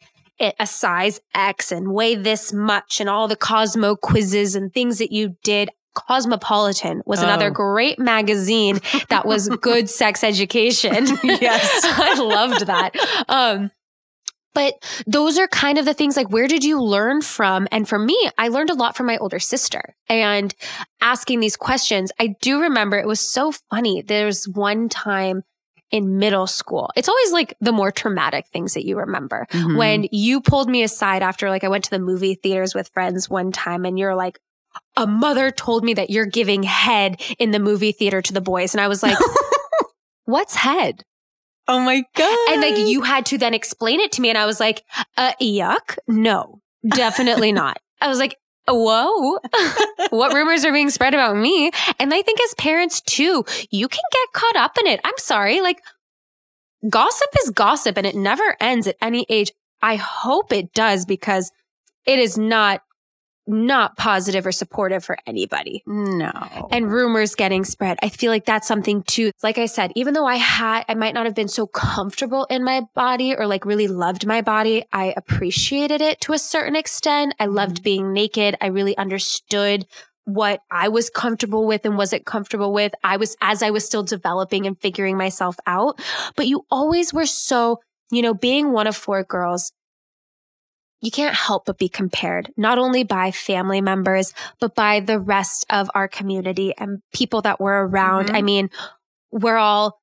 [0.58, 5.12] a size X and weigh this much and all the Cosmo quizzes and things that
[5.12, 5.70] you did.
[5.94, 7.24] Cosmopolitan was oh.
[7.24, 8.80] another great magazine
[9.10, 11.06] that was good sex education.
[11.22, 11.80] yes.
[11.84, 12.96] I loved that.
[13.28, 13.70] Um,
[14.54, 14.74] but
[15.06, 17.66] those are kind of the things like, where did you learn from?
[17.70, 20.54] And for me, I learned a lot from my older sister and
[21.00, 22.12] asking these questions.
[22.18, 24.02] I do remember it was so funny.
[24.02, 25.42] There's one time
[25.90, 26.90] in middle school.
[26.96, 29.46] It's always like the more traumatic things that you remember.
[29.50, 29.76] Mm-hmm.
[29.76, 33.28] When you pulled me aside after like I went to the movie theaters with friends
[33.28, 34.38] one time and you're like,
[34.96, 38.74] a mother told me that you're giving head in the movie theater to the boys.
[38.74, 39.16] And I was like,
[40.24, 41.04] what's head?
[41.66, 42.48] Oh my God.
[42.50, 44.28] And like you had to then explain it to me.
[44.28, 44.84] And I was like,
[45.16, 45.96] uh, yuck.
[46.06, 47.78] No, definitely not.
[48.00, 48.36] I was like,
[48.68, 49.38] whoa,
[50.10, 51.70] what rumors are being spread about me?
[51.98, 55.00] And I think as parents too, you can get caught up in it.
[55.04, 55.60] I'm sorry.
[55.60, 55.80] Like
[56.88, 59.52] gossip is gossip and it never ends at any age.
[59.82, 61.50] I hope it does because
[62.06, 62.82] it is not
[63.46, 65.82] not positive or supportive for anybody.
[65.86, 66.68] No.
[66.70, 67.98] And rumors getting spread.
[68.02, 69.32] I feel like that's something too.
[69.42, 72.64] Like I said, even though I had, I might not have been so comfortable in
[72.64, 77.34] my body or like really loved my body, I appreciated it to a certain extent.
[77.38, 77.84] I loved mm-hmm.
[77.84, 78.56] being naked.
[78.60, 79.86] I really understood
[80.24, 82.94] what I was comfortable with and wasn't comfortable with.
[83.04, 86.00] I was, as I was still developing and figuring myself out.
[86.34, 87.80] But you always were so,
[88.10, 89.72] you know, being one of four girls,
[91.00, 95.66] you can't help but be compared, not only by family members, but by the rest
[95.70, 98.26] of our community and people that were around.
[98.26, 98.36] Mm-hmm.
[98.36, 98.70] I mean,
[99.30, 100.00] we're all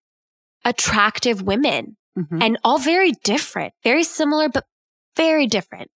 [0.63, 2.41] attractive women mm-hmm.
[2.41, 4.65] and all very different, very similar, but
[5.15, 5.89] very different.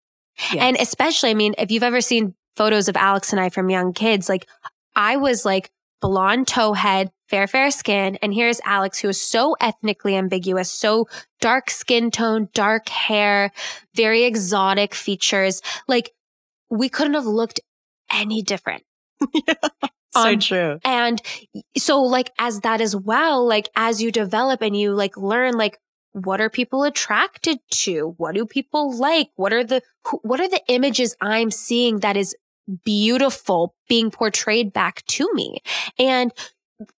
[0.51, 0.63] Yes.
[0.63, 3.93] And especially, I mean, if you've ever seen photos of Alex and I from young
[3.93, 4.47] kids, like
[4.95, 5.69] I was like
[6.01, 8.17] blonde towhead, fair, fair skin.
[8.21, 11.07] And here's Alex, who is so ethnically ambiguous, so
[11.41, 13.51] dark skin tone, dark hair,
[13.95, 15.61] very exotic features.
[15.87, 16.11] Like
[16.69, 17.59] we couldn't have looked
[18.11, 18.83] any different.
[19.33, 19.53] yeah,
[20.13, 20.79] so um, true.
[20.83, 21.21] And
[21.77, 25.77] so like as that as well, like as you develop and you like learn like
[26.15, 28.15] what are people attracted to?
[28.15, 29.31] What do people like?
[29.35, 29.81] What are the,
[30.21, 32.33] what are the images I'm seeing that is
[32.84, 35.59] beautiful being portrayed back to me?
[35.99, 36.32] And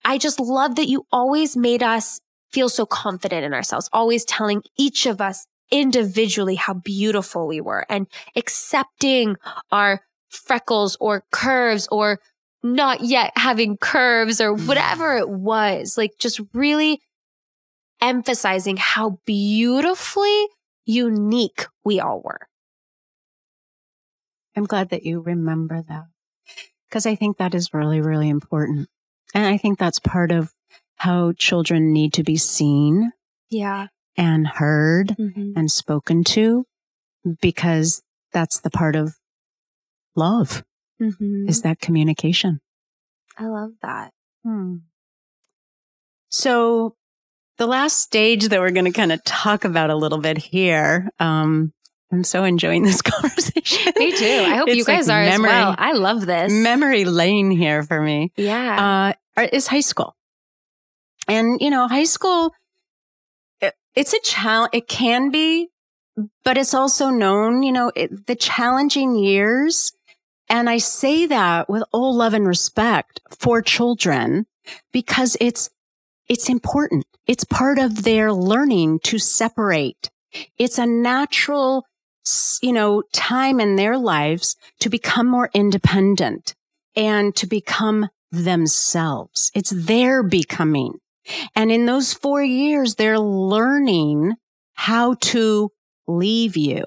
[0.04, 2.20] I just love that you always made us
[2.52, 7.84] feel so confident in ourselves, always telling each of us individually how beautiful we were
[7.88, 8.06] and
[8.36, 9.36] accepting
[9.72, 10.00] our
[10.30, 12.20] freckles or curves or
[12.62, 14.66] not yet having curves or mm.
[14.66, 15.96] whatever it was.
[15.96, 17.00] Like just really
[18.00, 20.46] emphasizing how beautifully
[20.84, 22.48] unique we all were.
[24.56, 26.04] I'm glad that you remember that
[26.88, 28.88] because I think that is really, really important.
[29.34, 30.52] And I think that's part of
[30.96, 33.12] how children need to be seen.
[33.50, 33.88] Yeah.
[34.16, 35.52] And heard mm-hmm.
[35.56, 36.64] and spoken to
[37.42, 38.02] because
[38.32, 39.16] that's the part of
[40.14, 40.64] love.
[41.00, 41.48] Mhm.
[41.48, 42.60] is that communication.
[43.36, 44.12] I love that.
[44.42, 44.76] Hmm.
[46.30, 46.96] So,
[47.58, 51.10] the last stage that we're going to kind of talk about a little bit here.
[51.18, 51.72] Um,
[52.12, 53.92] I'm so enjoying this conversation.
[53.96, 54.44] Me too.
[54.46, 55.74] I hope It's you guys like are memory, as well.
[55.78, 56.52] I love this.
[56.52, 59.14] Memory lane here for me yeah.
[59.36, 60.14] uh, is high school.
[61.28, 62.52] And, you know, high school,
[63.60, 64.70] it- it's a challenge.
[64.72, 65.68] It can be,
[66.44, 69.92] but it's also known, you know, it, the challenging years.
[70.48, 74.46] And I say that with all love and respect for children
[74.92, 75.70] because it's,
[76.28, 77.04] it's important.
[77.26, 80.10] It's part of their learning to separate.
[80.56, 81.84] It's a natural,
[82.62, 86.54] you know, time in their lives to become more independent
[86.94, 89.50] and to become themselves.
[89.54, 90.94] It's their becoming.
[91.54, 94.34] And in those four years, they're learning
[94.74, 95.70] how to
[96.06, 96.84] leave you.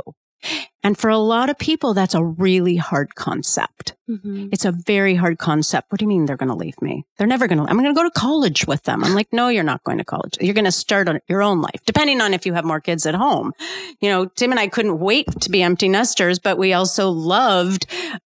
[0.81, 3.95] And for a lot of people, that's a really hard concept.
[4.09, 4.49] Mhm.
[4.53, 5.91] It's a very hard concept.
[5.91, 7.05] What do you mean they're going to leave me?
[7.17, 9.03] They're never going to, I'm going to go to college with them.
[9.03, 10.37] I'm like, no, you're not going to college.
[10.39, 13.05] You're going to start on your own life, depending on if you have more kids
[13.05, 13.51] at home.
[13.99, 17.85] You know, Tim and I couldn't wait to be empty nesters, but we also loved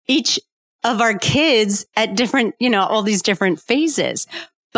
[0.07, 0.41] each
[0.85, 4.27] of our kids at different, you know, all these different phases.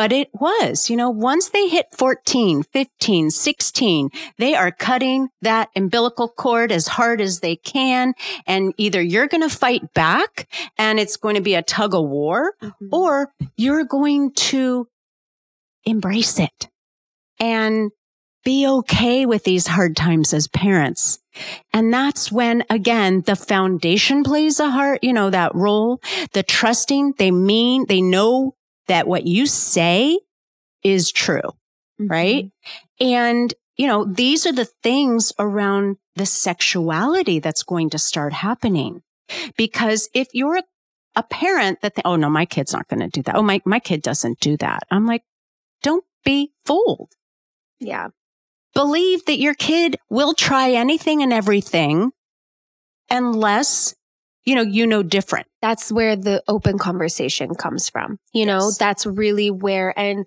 [0.01, 5.69] But it was, you know, once they hit 14, 15, 16, they are cutting that
[5.77, 8.15] umbilical cord as hard as they can.
[8.47, 10.49] And either you're going to fight back
[10.79, 12.71] and it's going to be a tug of war Mhm.
[12.91, 14.87] or you're going to
[15.85, 16.71] embrace it
[17.39, 17.91] and
[18.43, 21.19] be okay with these hard times as parents.
[21.75, 26.01] And that's when, again, the foundation plays a heart, you know, that role,
[26.33, 28.55] the trusting, they mean, they know
[28.91, 30.19] that what you say
[30.83, 31.41] is true,
[32.01, 32.09] mm-hmm.
[32.09, 32.51] right?
[33.01, 39.03] And, you know, these are the things around the sexuality that's going to start happening.
[39.57, 40.63] Because if you're a,
[41.15, 43.37] a parent that, th- oh no, my kid's not going to do that.
[43.37, 44.83] Oh, my, my kid doesn't do that.
[44.91, 45.23] I'm like,
[45.83, 47.13] don't be fooled.
[47.79, 48.09] Yeah.
[48.75, 52.11] Believe that your kid will try anything and everything
[53.09, 53.95] unless,
[54.51, 55.47] you know, you know different.
[55.63, 58.19] That's where the open conversation comes from.
[58.33, 60.27] You know, that's really where, and,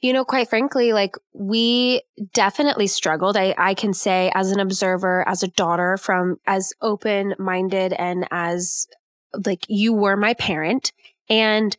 [0.00, 3.36] you know, quite frankly, like we definitely struggled.
[3.36, 8.24] I, I can say as an observer, as a daughter from as open minded and
[8.30, 8.86] as
[9.44, 10.92] like you were my parent
[11.28, 11.76] and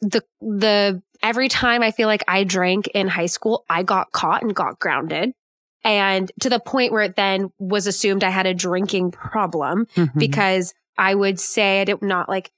[0.00, 4.42] the, the, every time I feel like I drank in high school, I got caught
[4.42, 5.30] and got grounded.
[5.84, 10.18] And to the point where it then was assumed I had a drinking problem mm-hmm.
[10.18, 12.50] because I would say I did not like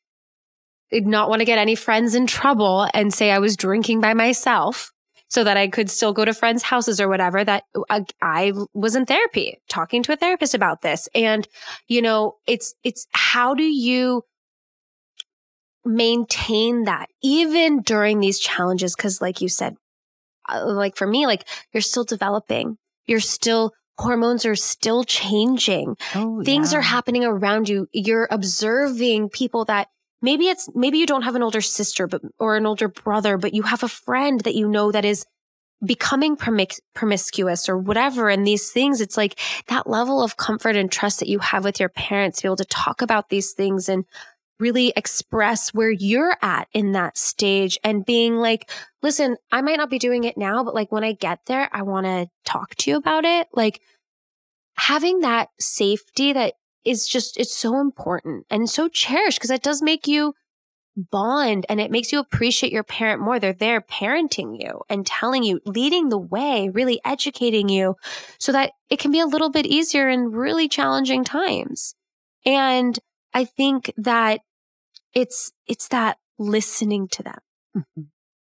[0.91, 4.14] did not want to get any friends in trouble and say I was drinking by
[4.14, 4.93] myself
[5.28, 8.95] so that I could still go to friends' houses or whatever that uh, I was
[8.95, 11.09] in therapy talking to a therapist about this.
[11.14, 11.47] And
[11.89, 14.22] you know it's it's how do you
[15.84, 18.95] maintain that even during these challenges?
[18.95, 19.76] Cuz like you said
[20.49, 22.78] uh, like for me like you're still developing.
[23.07, 26.78] You're still hormones are still changing Oh, things yeah.
[26.78, 27.88] are happening around you.
[27.92, 29.88] You're observing people that
[30.22, 33.55] maybe it's, maybe you don't have an older sister, but, or an older brother, but
[33.55, 35.24] you have a friend that you know that is
[35.84, 38.28] becoming promis- promiscuous or whatever.
[38.28, 39.38] And these things, it's like
[39.68, 42.57] that level of comfort and trust that you have with your parents to be able
[42.57, 44.05] to talk about these things and
[44.59, 48.70] really express where you're at in that stage and being like,
[49.02, 51.82] listen, I might not be doing it now, but like when I get there, I
[51.82, 53.48] want to talk to you about it.
[53.52, 53.80] Like
[54.76, 56.54] having that safety that
[56.84, 60.34] is just, it's so important and so cherished because it does make you
[60.96, 63.38] bond and it makes you appreciate your parent more.
[63.38, 67.96] They're there parenting you and telling you, leading the way, really educating you
[68.38, 71.94] so that it can be a little bit easier in really challenging times.
[72.46, 72.98] And
[73.35, 74.41] I think that
[75.14, 77.39] it's, it's that listening to them.
[77.77, 78.07] Mhm.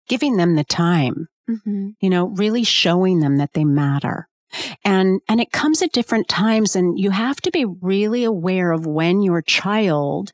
[0.08, 1.90] Giving them the time, Mm-hmm.
[2.02, 4.28] you know, really showing them that they matter.
[4.84, 8.86] And, and it comes at different times and you have to be really aware of
[8.86, 10.32] when your child,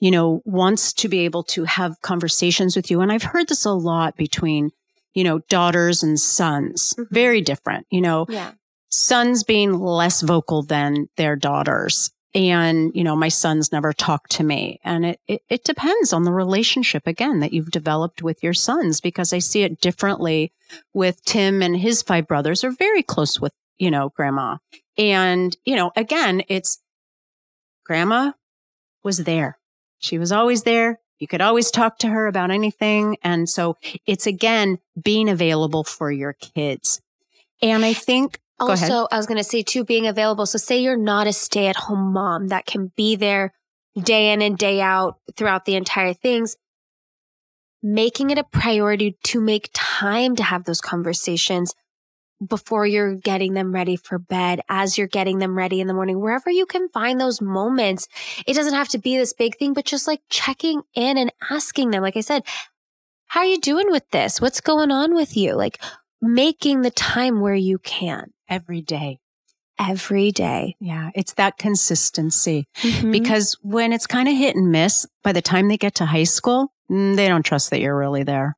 [0.00, 3.00] you know, wants to be able to have conversations with you.
[3.00, 4.70] And I've heard this a lot between,
[5.14, 6.94] you know, daughters and sons.
[6.98, 7.06] Mhm.
[7.10, 8.52] Very different, you know, Yeah.
[8.90, 12.10] sons being less vocal than their daughters.
[12.32, 14.78] And, you know, my sons never talk to me.
[14.84, 19.00] And it, it, it depends on the relationship again that you've developed with your sons
[19.00, 20.52] because I see it differently
[20.94, 24.58] with Tim and his five brothers are very close with, you know, grandma.
[24.96, 26.78] And, you know, again, it's
[27.84, 28.32] grandma
[29.02, 29.58] was there.
[29.98, 31.00] She was always there.
[31.18, 33.16] You could always talk to her about anything.
[33.24, 33.76] And so
[34.06, 37.00] it's again being available for your kids.
[37.60, 38.38] And I think.
[38.60, 40.46] Also, I was going to say too, being available.
[40.46, 43.52] So say you're not a stay at home mom that can be there
[44.00, 46.56] day in and day out throughout the entire things,
[47.82, 51.74] making it a priority to make time to have those conversations
[52.46, 56.20] before you're getting them ready for bed, as you're getting them ready in the morning,
[56.20, 58.08] wherever you can find those moments.
[58.46, 61.90] It doesn't have to be this big thing, but just like checking in and asking
[61.90, 62.44] them, like I said,
[63.26, 64.40] how are you doing with this?
[64.40, 65.54] What's going on with you?
[65.54, 65.82] Like
[66.22, 69.18] making the time where you can every day.
[69.78, 70.76] Every day.
[70.78, 72.66] Yeah, it's that consistency.
[72.82, 73.12] Mhm.
[73.12, 76.24] Because when it's kind of hit and miss, by the time they get to high
[76.24, 78.56] school, mm, they don't trust that you're really there.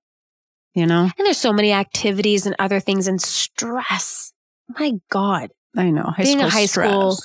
[0.74, 1.02] You know?
[1.18, 4.32] and there's so many activities and other things and stress.
[4.70, 5.50] My God.
[5.76, 6.02] I know.
[6.16, 7.18] High Being a school high school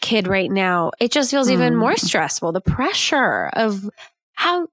[0.00, 1.78] kid right now, it just feels even Mm.
[1.78, 2.52] more stressful.
[2.52, 3.90] The pressure of
[4.34, 4.68] how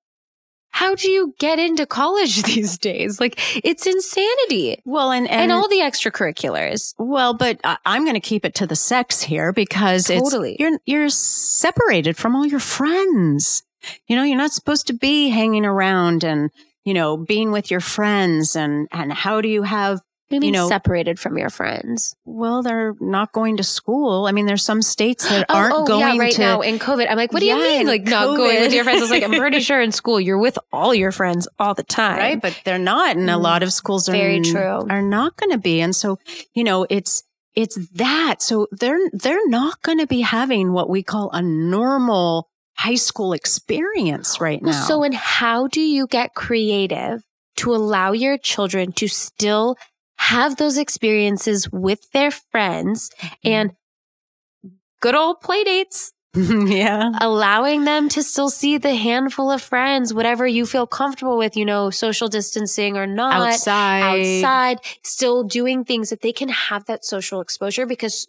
[0.79, 3.19] how do you get into college these days?
[3.19, 4.81] Like it's insanity.
[4.85, 6.93] Well, and, And, and, all the extracurriculars.
[6.97, 10.51] well, but I- I'm going to keep it to the sex here because Totally.
[10.53, 13.63] it's, you're, you're separated from all your friends.
[14.07, 16.49] You know, you're not supposed to be hanging around and,
[16.85, 19.99] you know, being with your friends and, and how do you have
[20.29, 22.15] What do you mean know- separated from your friends?
[22.23, 24.27] Well, they're not going to school.
[24.27, 26.41] I mean, there's some states that aren't going Oh, yeah, right to.
[26.41, 27.07] now in COVID.
[27.09, 27.87] I'm like, what do you mean?
[27.87, 28.99] Like not going with your friends?
[28.99, 31.83] I was like, I'm pretty sure in school you're with all your friends all the
[31.83, 32.17] time.
[32.17, 33.41] Right, but they're not, and a Mm.
[33.41, 34.85] lot of schools are Very true.
[34.89, 36.19] are not going to be, and so
[36.53, 37.23] you know it's
[37.55, 38.43] it's that.
[38.43, 43.33] So they're they're not going to be having what we call a normal high school
[43.33, 44.71] experience right now.
[44.71, 47.23] so and how do you get creative
[47.57, 49.75] to allow your children to still
[50.19, 53.47] have those experiences with their friends Mm-hmm.
[53.47, 53.71] and
[55.01, 60.45] good old play dates, yeah, allowing them to still see the handful of friends, whatever
[60.45, 63.33] you feel comfortable with, you know, social distancing or not.
[63.33, 67.85] outside, outside, still doing things that they can have that social exposure.
[67.87, 68.27] Because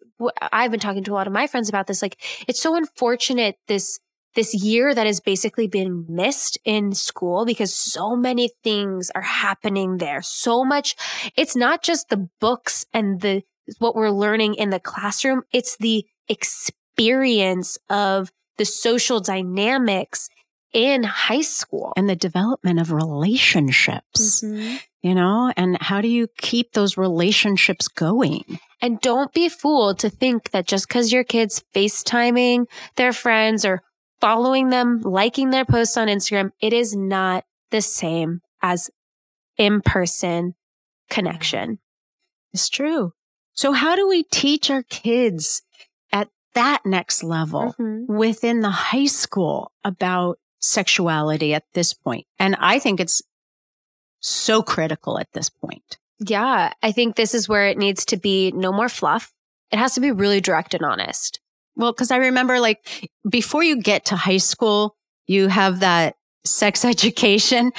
[0.53, 2.01] I've been talking to a lot of my friends about this.
[2.01, 2.17] Like,
[2.49, 3.99] it's so unfortunate this
[4.35, 9.99] this year that has basically been missed in school because so many things are happening
[9.99, 10.23] there.
[10.23, 10.95] So much.
[11.37, 13.43] It's not just the books and the
[13.79, 15.43] what we're learning in the classroom.
[15.53, 20.29] It's the experience of the social dynamics
[20.73, 21.93] in high school.
[21.97, 24.41] and the development of relationships.
[24.43, 24.81] Mhm.
[25.03, 28.61] You know, and how do you keep those relationships going?
[28.83, 32.67] And don't be fooled to think that just because your kid's FaceTiming
[32.97, 33.83] their friends or
[34.21, 38.91] following them, liking their posts on Instagram, it is not the same as
[39.57, 40.55] in person
[41.09, 41.79] connection.
[42.53, 43.13] It's true.
[43.53, 45.63] So how do we teach our kids
[46.13, 47.75] at that next level?
[47.79, 48.17] Mm-hmm.
[48.17, 52.27] within the high school about sexuality at this point.
[52.39, 53.23] And I think it's
[54.21, 55.99] so critical at this point.
[56.19, 59.33] Yeah, I think this is where it needs to be no more fluff.
[59.71, 61.40] It has to be really direct and honest.
[61.81, 64.95] Well, because I remember like before you get to high school,
[65.27, 66.15] you have that
[66.45, 67.73] sex education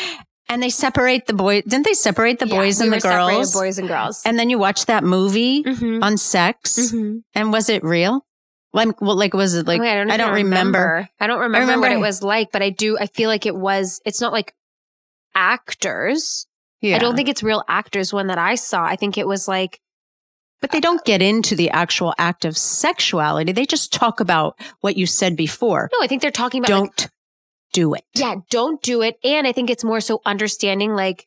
[0.49, 1.63] and they separate the boys.
[1.63, 3.53] Didn't they separate the boys we and the girls?
[3.53, 4.21] boys and girls.
[4.25, 6.03] And then you watch that movie Mhm.
[6.03, 6.77] on sex.
[6.91, 7.21] Mhm.
[7.33, 8.25] And was it real?
[8.73, 11.07] Like, well, like was it like, Wait, I don't, I don't even remember.
[11.19, 12.97] I don't remember, what remember- it was like, but I do.
[12.97, 14.01] I feel like it was.
[14.05, 14.53] It's not like
[15.35, 16.47] actors.
[16.81, 16.95] Yeah.
[16.95, 18.13] I don't think it's real actors.
[18.13, 18.83] One that I saw.
[18.83, 19.79] I think it was like
[20.62, 23.51] But they don't get into the actual act of sexuality.
[23.51, 25.89] They just talk about what you said before.
[25.91, 26.03] no.
[26.03, 27.09] I think they're talking about Don't
[27.74, 28.03] do it.
[28.16, 29.18] yeah, don't do it.
[29.24, 31.26] And I think it's more so understanding like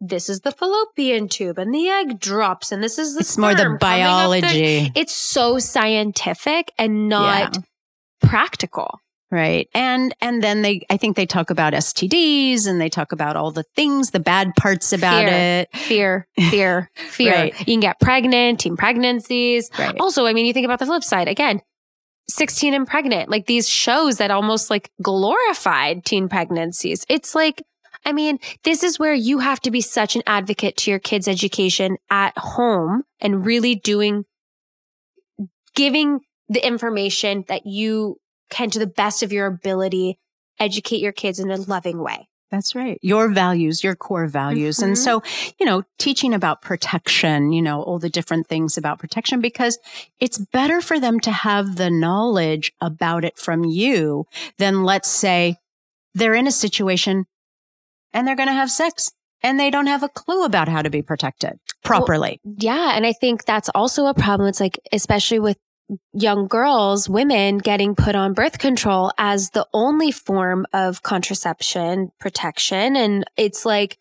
[0.00, 3.54] this is the fallopian tube and the egg drops and this is the It's more
[3.54, 4.90] the up the- biology.
[4.94, 7.58] It's so scientific and not
[8.20, 8.98] practical.
[9.32, 9.66] Right.
[9.72, 13.50] And and then they I think they talk about STDs and they talk about all
[13.50, 15.28] the things, the bad parts about Fear.
[15.30, 15.76] it.
[15.76, 17.32] Fear, fear, fear.
[17.32, 17.58] Right.
[17.60, 19.70] You can get pregnant, teen pregnancies.
[19.78, 19.98] Right.
[19.98, 21.62] Also, I mean, you think about the flip side again.
[22.28, 27.06] 16 and pregnant, like these shows that almost like glorified teen pregnancies.
[27.08, 27.62] It's like,
[28.04, 31.26] I mean, this is where you have to be such an advocate to your kids'
[31.26, 34.24] education at home and really doing,
[35.74, 38.18] giving the information that you
[38.52, 40.18] can to the best of your ability,
[40.60, 42.28] educate your kids in a loving way.
[42.50, 42.98] That's right.
[43.00, 44.80] Your values, your core values.
[44.80, 44.98] And Mhm.
[44.98, 45.22] so,
[45.58, 49.78] you know, teaching about protection, you know, all the different things about protection because
[50.20, 54.26] it's better for them to have the knowledge about it from you
[54.58, 55.56] than let's say
[56.14, 57.24] they're in a situation
[58.12, 59.10] and they're going to have sex
[59.42, 62.38] and they don't have a clue about how to be protected properly.
[62.44, 62.92] Yeah.
[62.94, 64.46] And I think that's also a problem.
[64.48, 65.56] It's like, especially with
[66.12, 72.96] young girls, women getting put on birth control as the only form of contraception protection.
[72.96, 73.98] And it's like,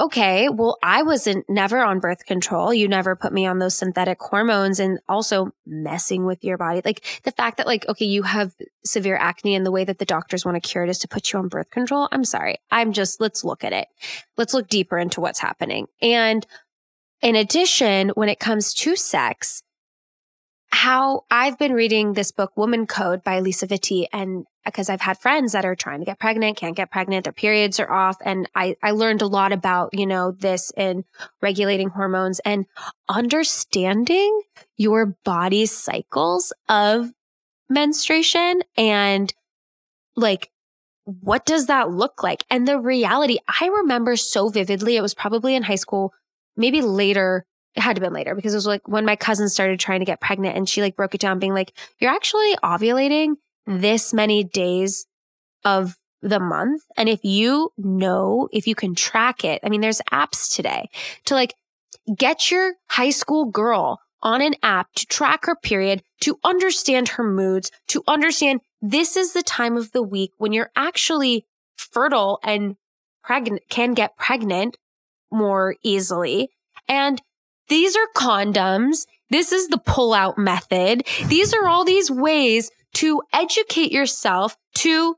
[0.00, 2.74] okay, well, I wasn't never on birth control.
[2.74, 6.82] You never put me on those synthetic hormones and also messing with your body.
[6.84, 8.54] Like the fact that like, okay, you have
[8.84, 11.32] severe acne and the way that the doctors want to cure it is to put
[11.32, 12.08] you on birth control.
[12.10, 12.56] I'm sorry.
[12.72, 13.86] I'm just, let's look at it.
[14.36, 15.86] Let's look deeper into what's happening.
[16.02, 16.44] And
[17.22, 19.62] in addition, when it comes to sex,
[20.74, 25.02] how I've been reading this book, Woman Code by Lisa Vitti, and uh, because I've
[25.02, 28.16] had friends that are trying to get pregnant, can't get pregnant, their periods are off.
[28.24, 31.04] And I, I learned a lot about, you know, this in
[31.40, 32.66] regulating hormones and
[33.08, 34.42] understanding
[34.76, 37.12] your body's cycles of
[37.70, 39.32] menstruation and
[40.16, 40.50] like,
[41.04, 42.44] what does that look like?
[42.50, 46.12] And the reality, I remember so vividly, it was probably in high school,
[46.56, 49.80] maybe later it had to been later because it was like when my cousin started
[49.80, 53.34] trying to get pregnant and she like broke it down being like, you're actually ovulating
[53.66, 55.06] this many days
[55.64, 56.82] of the month.
[56.96, 60.88] And if you know, if you can track it, I mean, there's apps today
[61.26, 61.54] to like
[62.16, 67.24] get your high school girl on an app to track her period, to understand her
[67.24, 71.46] moods, to understand this is the time of the week when you're actually
[71.76, 72.76] fertile and
[73.22, 74.76] pregnant, can get pregnant
[75.30, 76.50] more easily.
[76.88, 77.20] And
[77.68, 79.06] these are condoms.
[79.30, 81.06] This is the pull out method.
[81.26, 85.16] These are all these ways to educate yourself to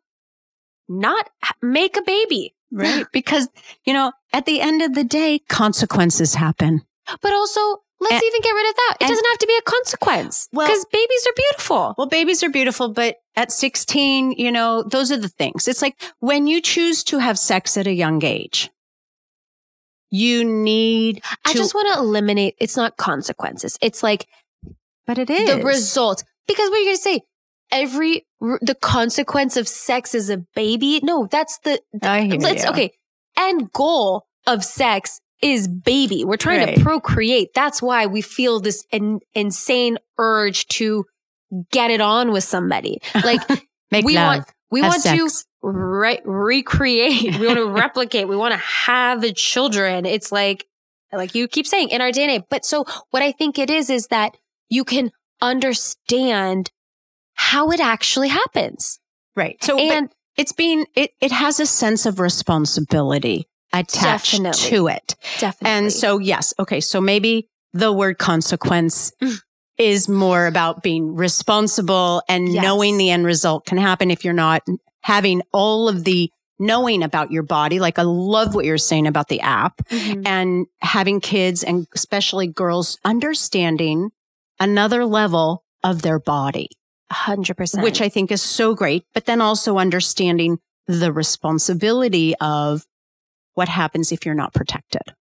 [0.88, 1.28] not
[1.62, 2.54] make a baby.
[2.72, 3.06] Right.
[3.12, 3.48] because,
[3.84, 6.82] you know, at the end of the day, consequences happen.
[7.22, 7.60] But also,
[8.00, 8.96] let's and, even get rid of that.
[9.00, 10.48] It and, doesn't have to be a consequence.
[10.52, 11.94] Well, because babies are beautiful.
[11.96, 15.68] Well, babies are beautiful, but at 16, you know, those are the things.
[15.68, 18.70] It's like when you choose to have sex at a young age,
[20.10, 23.78] you need to- I just want to eliminate it's not consequences.
[23.80, 24.26] It's like
[25.06, 26.24] but it is the result.
[26.48, 27.20] Because what are you going to say?
[27.72, 31.00] Every the consequence of sex is a baby?
[31.02, 32.70] No, that's the I hear let's you.
[32.70, 32.92] okay.
[33.36, 36.24] End goal of sex is baby.
[36.24, 36.76] We're trying right.
[36.76, 37.48] to procreate.
[37.54, 41.04] That's why we feel this in, insane urge to
[41.70, 43.00] get it on with somebody.
[43.24, 43.40] Like
[43.90, 44.36] Make we love.
[44.38, 45.16] want we want sex.
[45.16, 45.44] to
[45.74, 47.38] re- recreate.
[47.38, 48.28] We want to replicate.
[48.28, 50.06] We want to have children.
[50.06, 50.66] It's like,
[51.12, 52.44] like you keep saying in our DNA.
[52.48, 54.36] But so what I think it is, is that
[54.68, 55.10] you can
[55.40, 56.70] understand
[57.34, 58.98] how it actually happens.
[59.34, 59.62] Right.
[59.62, 65.14] So, and it's being, it, it has a sense of responsibility attached definitely, to it.
[65.38, 65.76] Definitely.
[65.76, 66.54] And so, yes.
[66.58, 66.80] Okay.
[66.80, 69.36] So maybe the word consequence mm.
[69.76, 72.62] is more about being responsible and yes.
[72.62, 74.62] knowing the end result can happen if you're not
[75.06, 76.28] having all of the
[76.58, 77.78] knowing about your body.
[77.78, 80.26] Like I love what you're saying about the app mm-hmm.
[80.26, 84.10] and having kids and especially girls understanding
[84.58, 86.70] another level of their body.
[87.12, 87.84] 100%.
[87.84, 89.04] Which I think is so great.
[89.14, 90.58] But then also understanding
[90.88, 92.84] the responsibility of
[93.54, 95.14] what happens if you're not protected.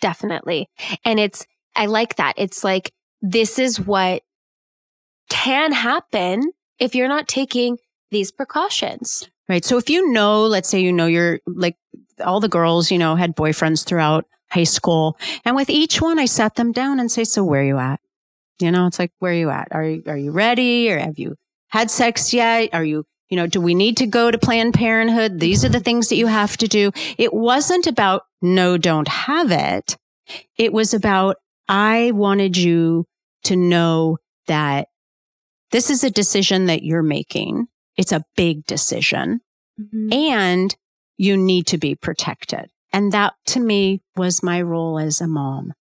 [0.00, 0.70] Definitely.
[1.04, 1.46] And it's,
[1.76, 2.32] I like that.
[2.38, 4.22] It's like, this is what
[5.28, 7.76] can happen if you're not taking
[8.10, 9.28] these precautions.
[9.48, 9.64] Right.
[9.64, 11.76] So if you know, let's say you know you're like
[12.24, 15.16] all the girls, you know, had boyfriends throughout high school.
[15.44, 18.00] And with each one, I sat them down and say, so where are you at?
[18.60, 19.68] You know, it's like, where are you at?
[19.70, 20.90] Are you, are you ready?
[20.90, 21.36] Or have you
[21.68, 22.70] had sex yet?
[22.72, 25.38] Are you, you know, do we need to go to Planned Parenthood?
[25.38, 26.90] These are the things that you have to do.
[27.18, 29.96] It wasn't about no, don't have it.
[30.56, 31.36] It was about,
[31.68, 33.04] I wanted you
[33.44, 34.88] to know that
[35.70, 37.68] this is a decision that you're making
[37.98, 39.40] it's a big decision
[39.78, 40.12] mm-hmm.
[40.12, 40.74] and
[41.18, 42.70] you need to be protected.
[42.92, 45.74] And that to me was my role as a mom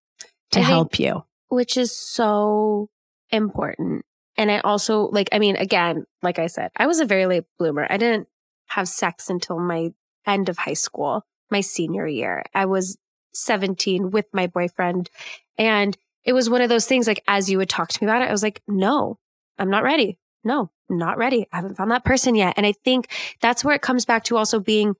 [0.52, 1.23] to help you.
[1.48, 2.89] Which is so
[3.30, 4.03] important.
[4.35, 7.45] And I also like, I mean, again, like I said, I was a very late
[7.57, 7.88] bloomer.
[7.89, 8.27] I didn't
[8.69, 9.91] have sex until my
[10.26, 12.44] end of high school, my senior year.
[12.53, 12.98] I was
[13.34, 15.10] 17 with my boyfriend.
[15.57, 18.22] And it was one of those things like, as you would talk to me about
[18.22, 19.18] it, I was like, no,
[19.57, 20.18] I'm not ready
[20.48, 21.47] no, not ready.
[21.51, 22.53] I haven't found that person yet.
[22.57, 23.11] And I think
[23.41, 24.95] that's where it comes back to also being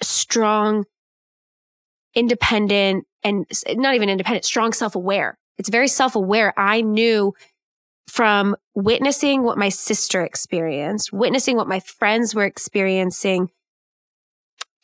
[0.00, 0.84] strong,
[2.14, 5.38] independent, and not even independent, strong self aware.
[5.58, 6.58] It's very self aware.
[6.58, 7.34] I knew
[8.08, 13.48] from witnessing what my sister experienced, witnessing what my friends were experiencing,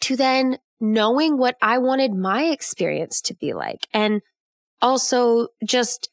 [0.00, 3.88] to then knowing what I wanted my experience to be like.
[3.92, 4.22] And
[4.80, 6.08] also just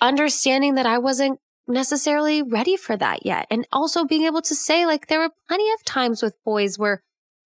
[0.00, 3.46] understanding that I wasn't necessarily ready for that yet.
[3.50, 7.02] And also being able to say, like, there were plenty of times with boys where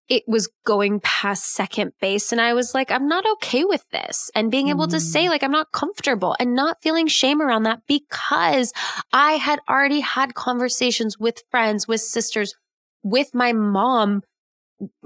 [0.09, 4.31] it was going past second base and I was like, I'm not okay with this.
[4.33, 4.91] And being able mm.
[4.91, 5.29] to say, mm.
[5.29, 8.73] like, I'm not comfortable and not feeling shame around that because
[9.13, 12.55] I had already had conversations with friends, with sisters,
[13.03, 14.23] with my mom,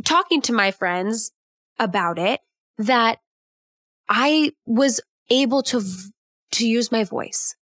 [0.06, 1.32] talking to my friends
[1.78, 2.40] about it
[2.78, 3.20] that
[4.08, 5.82] I was able to
[6.52, 7.56] to use my voice.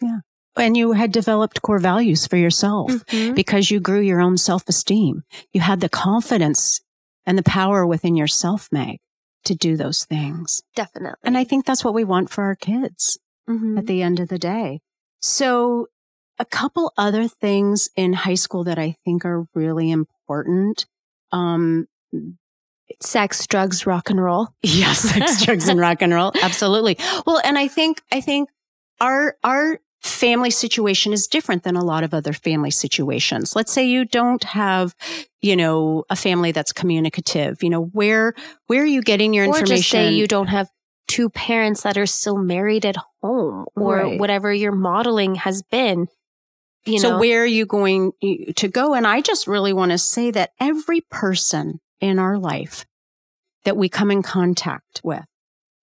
[0.00, 0.18] Yeah.
[0.56, 3.34] And you had developed core values for yourself mm-hmm.
[3.34, 5.24] because you grew your own self esteem.
[5.52, 6.80] You had the confidence
[7.24, 8.98] and the power within yourself, Meg,
[9.44, 10.62] to do those things.
[10.74, 11.20] Definitely.
[11.24, 13.18] And I think that's what we want for our kids
[13.48, 13.78] mm-hmm.
[13.78, 14.80] at the end of the day.
[15.20, 15.88] So
[16.38, 20.86] a couple other things in high school that I think are really important.
[21.30, 21.86] Um,
[23.00, 24.48] sex, drugs, rock and roll.
[24.62, 26.32] Yes, sex, drugs, and rock and roll.
[26.42, 26.98] Absolutely.
[27.26, 28.48] Well, and I think I think
[29.00, 33.54] our our family situation is different than a lot of other family situations.
[33.54, 34.94] Let's say you don't have,
[35.40, 37.62] you know, a family that's communicative.
[37.62, 38.34] You know, where
[38.66, 39.72] where are you getting your information?
[39.72, 40.68] Or just say you don't have
[41.08, 44.18] two parents that are still married at home, or right.
[44.18, 46.08] whatever your modeling has been.
[46.84, 46.98] You know?
[46.98, 48.12] So where are you going
[48.56, 48.94] to go?
[48.94, 52.86] And I just really want to say that every person in our life
[53.64, 55.24] that we come in contact with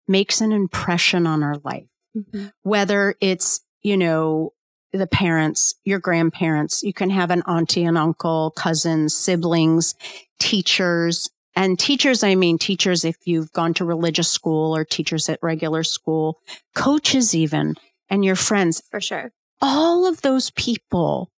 [0.10, 1.88] makes an impression on our life.
[2.18, 2.48] Mm-hmm.
[2.64, 4.54] Whether it's, you know,
[4.92, 9.96] the parents, your grandparents, you can have an auntie and uncle, cousins, siblings,
[10.40, 15.40] teachers, and teachers, I mean teachers if you've gone to religious school or teachers at
[15.42, 16.40] regular school,
[16.74, 17.76] coaches even,
[18.10, 18.82] and your friends.
[18.90, 19.32] For sure.
[19.62, 21.32] All of those people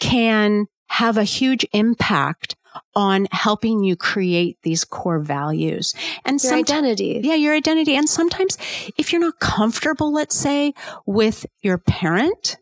[0.00, 2.56] can have a huge impact
[2.94, 5.94] on helping you create these core values
[6.24, 7.20] and your identity.
[7.22, 7.94] Yeah, your identity.
[7.94, 8.56] And sometimes
[8.96, 10.74] if you're not comfortable, let's say
[11.06, 12.56] with your parent,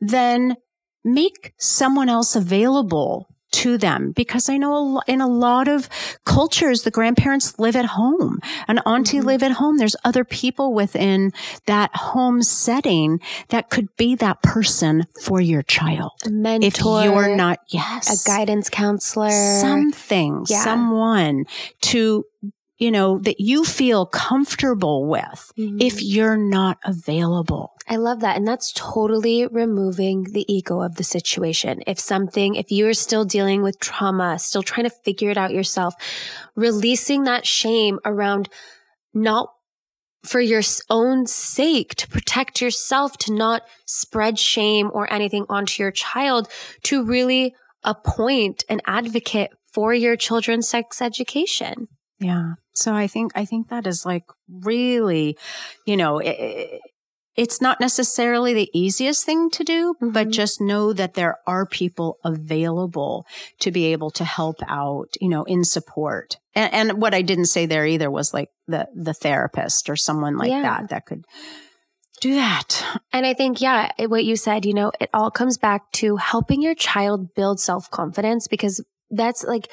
[0.00, 0.56] then
[1.04, 5.88] make someone else available to them because I know in a lot of
[6.24, 9.26] cultures, the grandparents live at home, an auntie mm-hmm.
[9.26, 9.78] live at home.
[9.78, 11.32] There's other people within
[11.66, 13.20] that home setting
[13.50, 16.12] that could be that person for your child.
[16.26, 16.66] A mentor.
[16.66, 18.26] If you're not, yes.
[18.26, 19.30] A guidance counselor.
[19.30, 20.64] Something, yeah.
[20.64, 21.44] someone
[21.82, 22.24] to
[22.76, 25.80] you know, that you feel comfortable with mm-hmm.
[25.80, 27.73] if you're not available.
[27.86, 28.36] I love that.
[28.36, 31.82] And that's totally removing the ego of the situation.
[31.86, 35.94] If something, if you're still dealing with trauma, still trying to figure it out yourself,
[36.56, 38.48] releasing that shame around
[39.12, 39.50] not
[40.24, 45.92] for your own sake, to protect yourself, to not spread shame or anything onto your
[45.92, 46.48] child,
[46.84, 51.88] to really appoint an advocate for your children's sex education.
[52.18, 52.54] Yeah.
[52.72, 55.36] So I think I think that is like really,
[55.84, 56.80] you know, it,
[57.36, 60.10] it's not necessarily the easiest thing to do, mm-hmm.
[60.10, 63.26] but just know that there are people available
[63.60, 66.36] to be able to help out, you know, in support.
[66.54, 70.36] And, and what I didn't say there either was like the the therapist or someone
[70.36, 70.62] like yeah.
[70.62, 71.24] that that could
[72.20, 72.84] do that.
[73.12, 76.62] And I think, yeah, what you said, you know, it all comes back to helping
[76.62, 79.68] your child build self confidence because that's like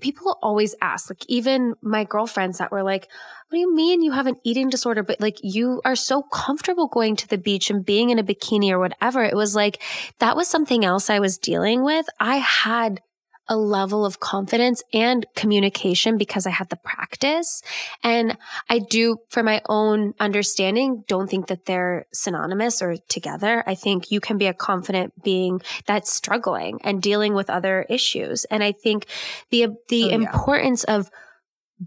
[0.00, 3.08] people always ask, like even my girlfriends that were like,
[3.48, 5.02] what do you mean you have an eating disorder?
[5.02, 8.70] But like you are so comfortable going to the beach and being in a bikini
[8.70, 9.22] or whatever.
[9.22, 9.82] It was like,
[10.18, 12.06] that was something else I was dealing with.
[12.18, 13.00] I had
[13.48, 17.62] a level of confidence and communication because I had the practice.
[18.02, 18.36] And
[18.68, 23.64] I do, for my own understanding, don't think that they're synonymous or together.
[23.66, 28.44] I think you can be a confident being that's struggling and dealing with other issues.
[28.44, 29.06] And I think
[29.50, 31.10] the, the oh, importance of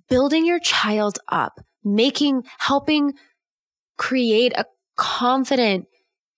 [0.10, 3.14] building your child up, making, helping
[3.98, 4.65] create a
[4.98, 5.88] confident,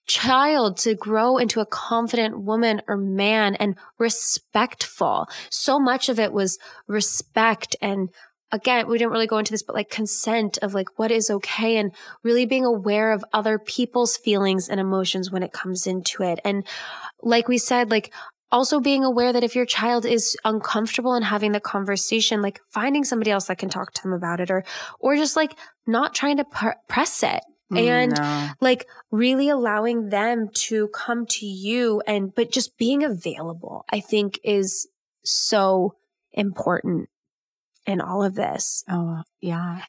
[0.07, 5.27] child to grow into a confident woman or man and respectful.
[5.49, 6.57] So much of it was
[6.87, 8.09] respect and
[8.51, 11.77] again, we didn't really go into this, but like consent of like what is okay
[11.77, 11.91] and
[12.23, 16.39] really being aware of other people's feelings and emotions when it comes into it.
[16.45, 16.65] And
[17.21, 18.13] like we said, like
[18.49, 23.03] also being aware that if your child is uncomfortable and having the conversation, like finding
[23.03, 24.63] somebody else that can talk to them about it or,
[24.99, 27.41] or just like not trying to pr- press it
[27.75, 28.49] and no.
[28.61, 34.39] like really allowing them to come to you and but just being available i think
[34.43, 34.87] is
[35.23, 35.95] so
[36.31, 37.09] important
[37.87, 38.83] in all of this.
[38.89, 39.85] Oh yeah.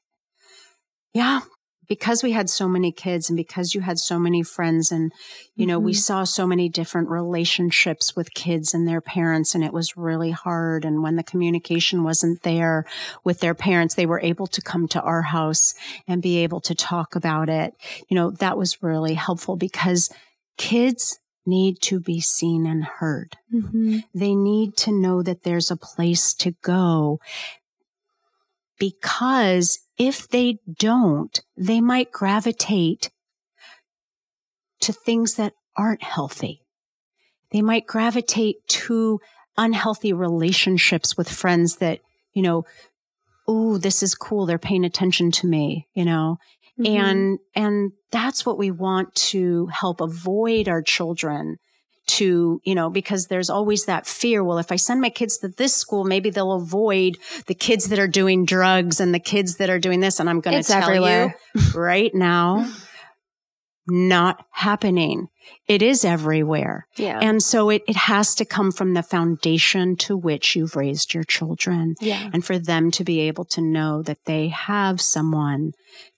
[1.13, 1.41] Yeah
[1.89, 5.12] because we had so many kids and because you had so many friends and
[5.56, 5.86] you know mm-hmm.
[5.86, 10.31] we saw so many different relationships with kids and their parents and it was really
[10.31, 12.85] hard and when the communication wasn't there
[13.24, 15.74] with their parents they were able to come to our house
[16.06, 17.74] and be able to talk about it
[18.09, 20.10] you know that was really helpful because
[20.56, 23.36] kids need to be seen and heard.
[23.52, 24.01] Mm-hmm.
[24.15, 27.20] They need to know that there's a place to go
[28.78, 33.11] because if they don't, they might gravitate
[34.81, 36.62] to things that aren't healthy.
[37.51, 39.20] They might gravitate to
[39.57, 42.01] unhealthy relationships with friends that,
[42.33, 42.65] you know,
[43.49, 44.47] oh, this is cool.
[44.47, 46.39] They're paying attention to me, you know?
[46.79, 46.97] Mm-hmm.
[46.97, 51.57] And, and that's what we want to help avoid our children
[52.09, 54.43] to, you know, because there's always that fear.
[54.43, 57.16] Well, if I send my kids to this school, maybe they'll avoid
[57.47, 60.20] the kids that are doing drugs and the kids that are doing this.
[60.20, 61.36] And I'm going to tell everywhere.
[61.55, 62.70] you right now,
[63.86, 65.28] not happening.
[65.66, 66.86] It is everywhere.
[66.97, 67.18] Yeah.
[67.20, 71.24] And so it, it has to come from the foundation to which you've raised your
[71.24, 71.94] children.
[72.01, 72.30] Yeah.
[72.32, 75.72] And for them to be able to know that they have someone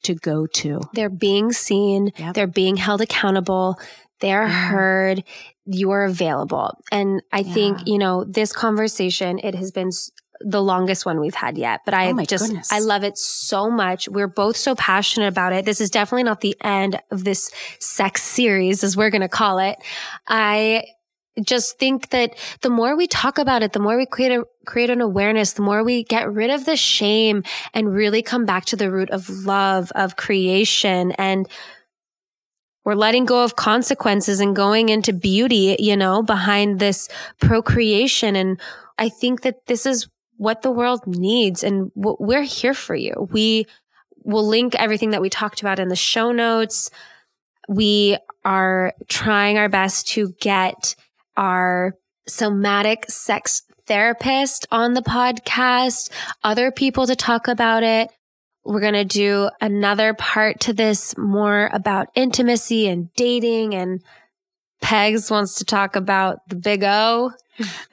[0.05, 0.81] to go to.
[0.95, 2.11] They're being seen.
[2.17, 2.35] Yep.
[2.35, 3.79] They're being held accountable.
[4.21, 4.49] They're yeah.
[4.49, 4.75] Mm-hmm.
[4.75, 5.25] heard.
[5.73, 6.77] You're available.
[6.91, 7.55] And I yeah.
[7.55, 9.91] think, you know, this conversation, it has been
[10.41, 12.73] the longest one we've had yet, but I oh just, goodness.
[12.73, 14.09] I love it so much.
[14.09, 15.65] We're both so passionate about it.
[15.65, 19.59] This is definitely not the end of this sex series, as we're going to call
[19.59, 19.77] it.
[20.27, 20.87] I
[21.45, 24.91] just think that the more we talk about it, the more we create a, create
[24.91, 28.77] an awareness, the more we get rid of the shame and really come back to
[28.77, 31.47] the root of love, of creation and
[32.91, 37.09] we're letting go of consequences and going into beauty, you know, behind this
[37.41, 38.35] procreation.
[38.35, 38.61] And
[38.99, 40.09] I think that this is
[40.39, 43.29] what the world needs and we're here for you.
[43.31, 43.69] We
[44.25, 46.91] will link everything that we talked about in the show notes.
[47.69, 50.97] We are trying our best to get
[51.37, 51.95] our
[52.27, 56.11] somatic sex therapist on the podcast,
[56.43, 58.11] other people to talk about it.
[58.65, 64.03] We're going to do another part to this more about intimacy and dating and
[64.81, 67.33] Pegs wants to talk about the big O.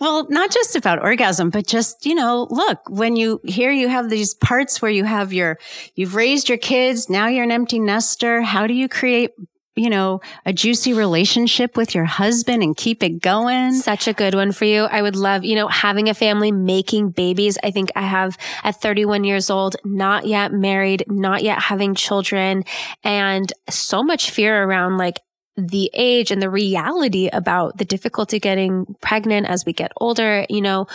[0.00, 4.08] well, not just about orgasm, but just, you know, look, when you here you have
[4.08, 5.58] these parts where you have your,
[5.94, 8.40] you've raised your kids, now you're an empty nester.
[8.40, 9.32] How do you create,
[9.78, 13.72] you know, a juicy relationship with your husband and keep it going?
[13.72, 14.84] Such a good one for you.
[14.84, 17.56] I would love, you know, having a family, making babies.
[17.62, 22.64] I think I have at 31 years old, not yet married, not yet having children
[23.04, 25.20] and so much fear around like,
[25.58, 30.60] the age and the reality about the difficulty getting pregnant as we get older, you
[30.60, 30.86] know,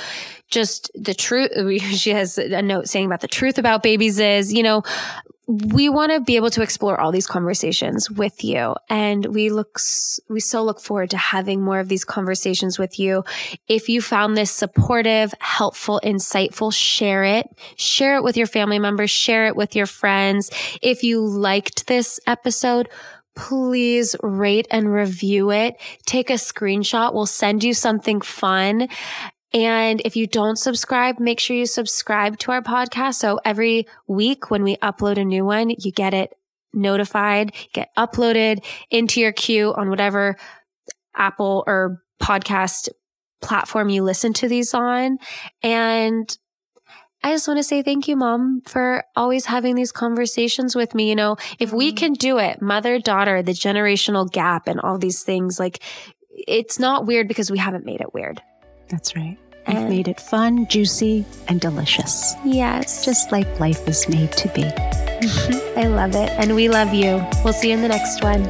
[0.50, 1.52] just the truth.
[1.94, 4.84] She has a note saying about the truth about babies is, you know,
[5.46, 9.78] we want to be able to explore all these conversations with you and we look
[10.30, 13.24] we so look forward to having more of these conversations with you
[13.68, 17.46] if you found this supportive helpful insightful share it
[17.76, 20.50] share it with your family members share it with your friends
[20.82, 22.88] if you liked this episode
[23.36, 25.80] please rate and review it.
[26.06, 27.14] Take a screenshot.
[27.14, 28.90] We'll send you something fun.
[29.54, 33.16] And if you don't subscribe, make sure you subscribe to our podcast.
[33.16, 36.34] So every week when we upload a new one, you get it
[36.74, 40.38] notified, get uploaded into your queue on whatever
[41.16, 42.90] Apple or podcast
[43.42, 45.20] platform you listen to these on.
[45.62, 46.36] And
[47.24, 51.10] I just want to say thank you, mom, for always having these conversations with me.
[51.10, 51.98] You know, if we mm-hmm.
[51.98, 55.82] can do it, mother, daughter, the generational gap and all these things, like
[56.32, 58.42] it's not weird because we haven't made it weird.
[58.90, 59.38] That's right.
[59.66, 62.34] And made it fun, juicy, and delicious.
[62.46, 63.06] Yes.
[63.06, 64.64] Just like life is made to be.
[65.78, 66.30] I love it.
[66.32, 67.26] And we love you.
[67.44, 68.44] We'll see you in the next one.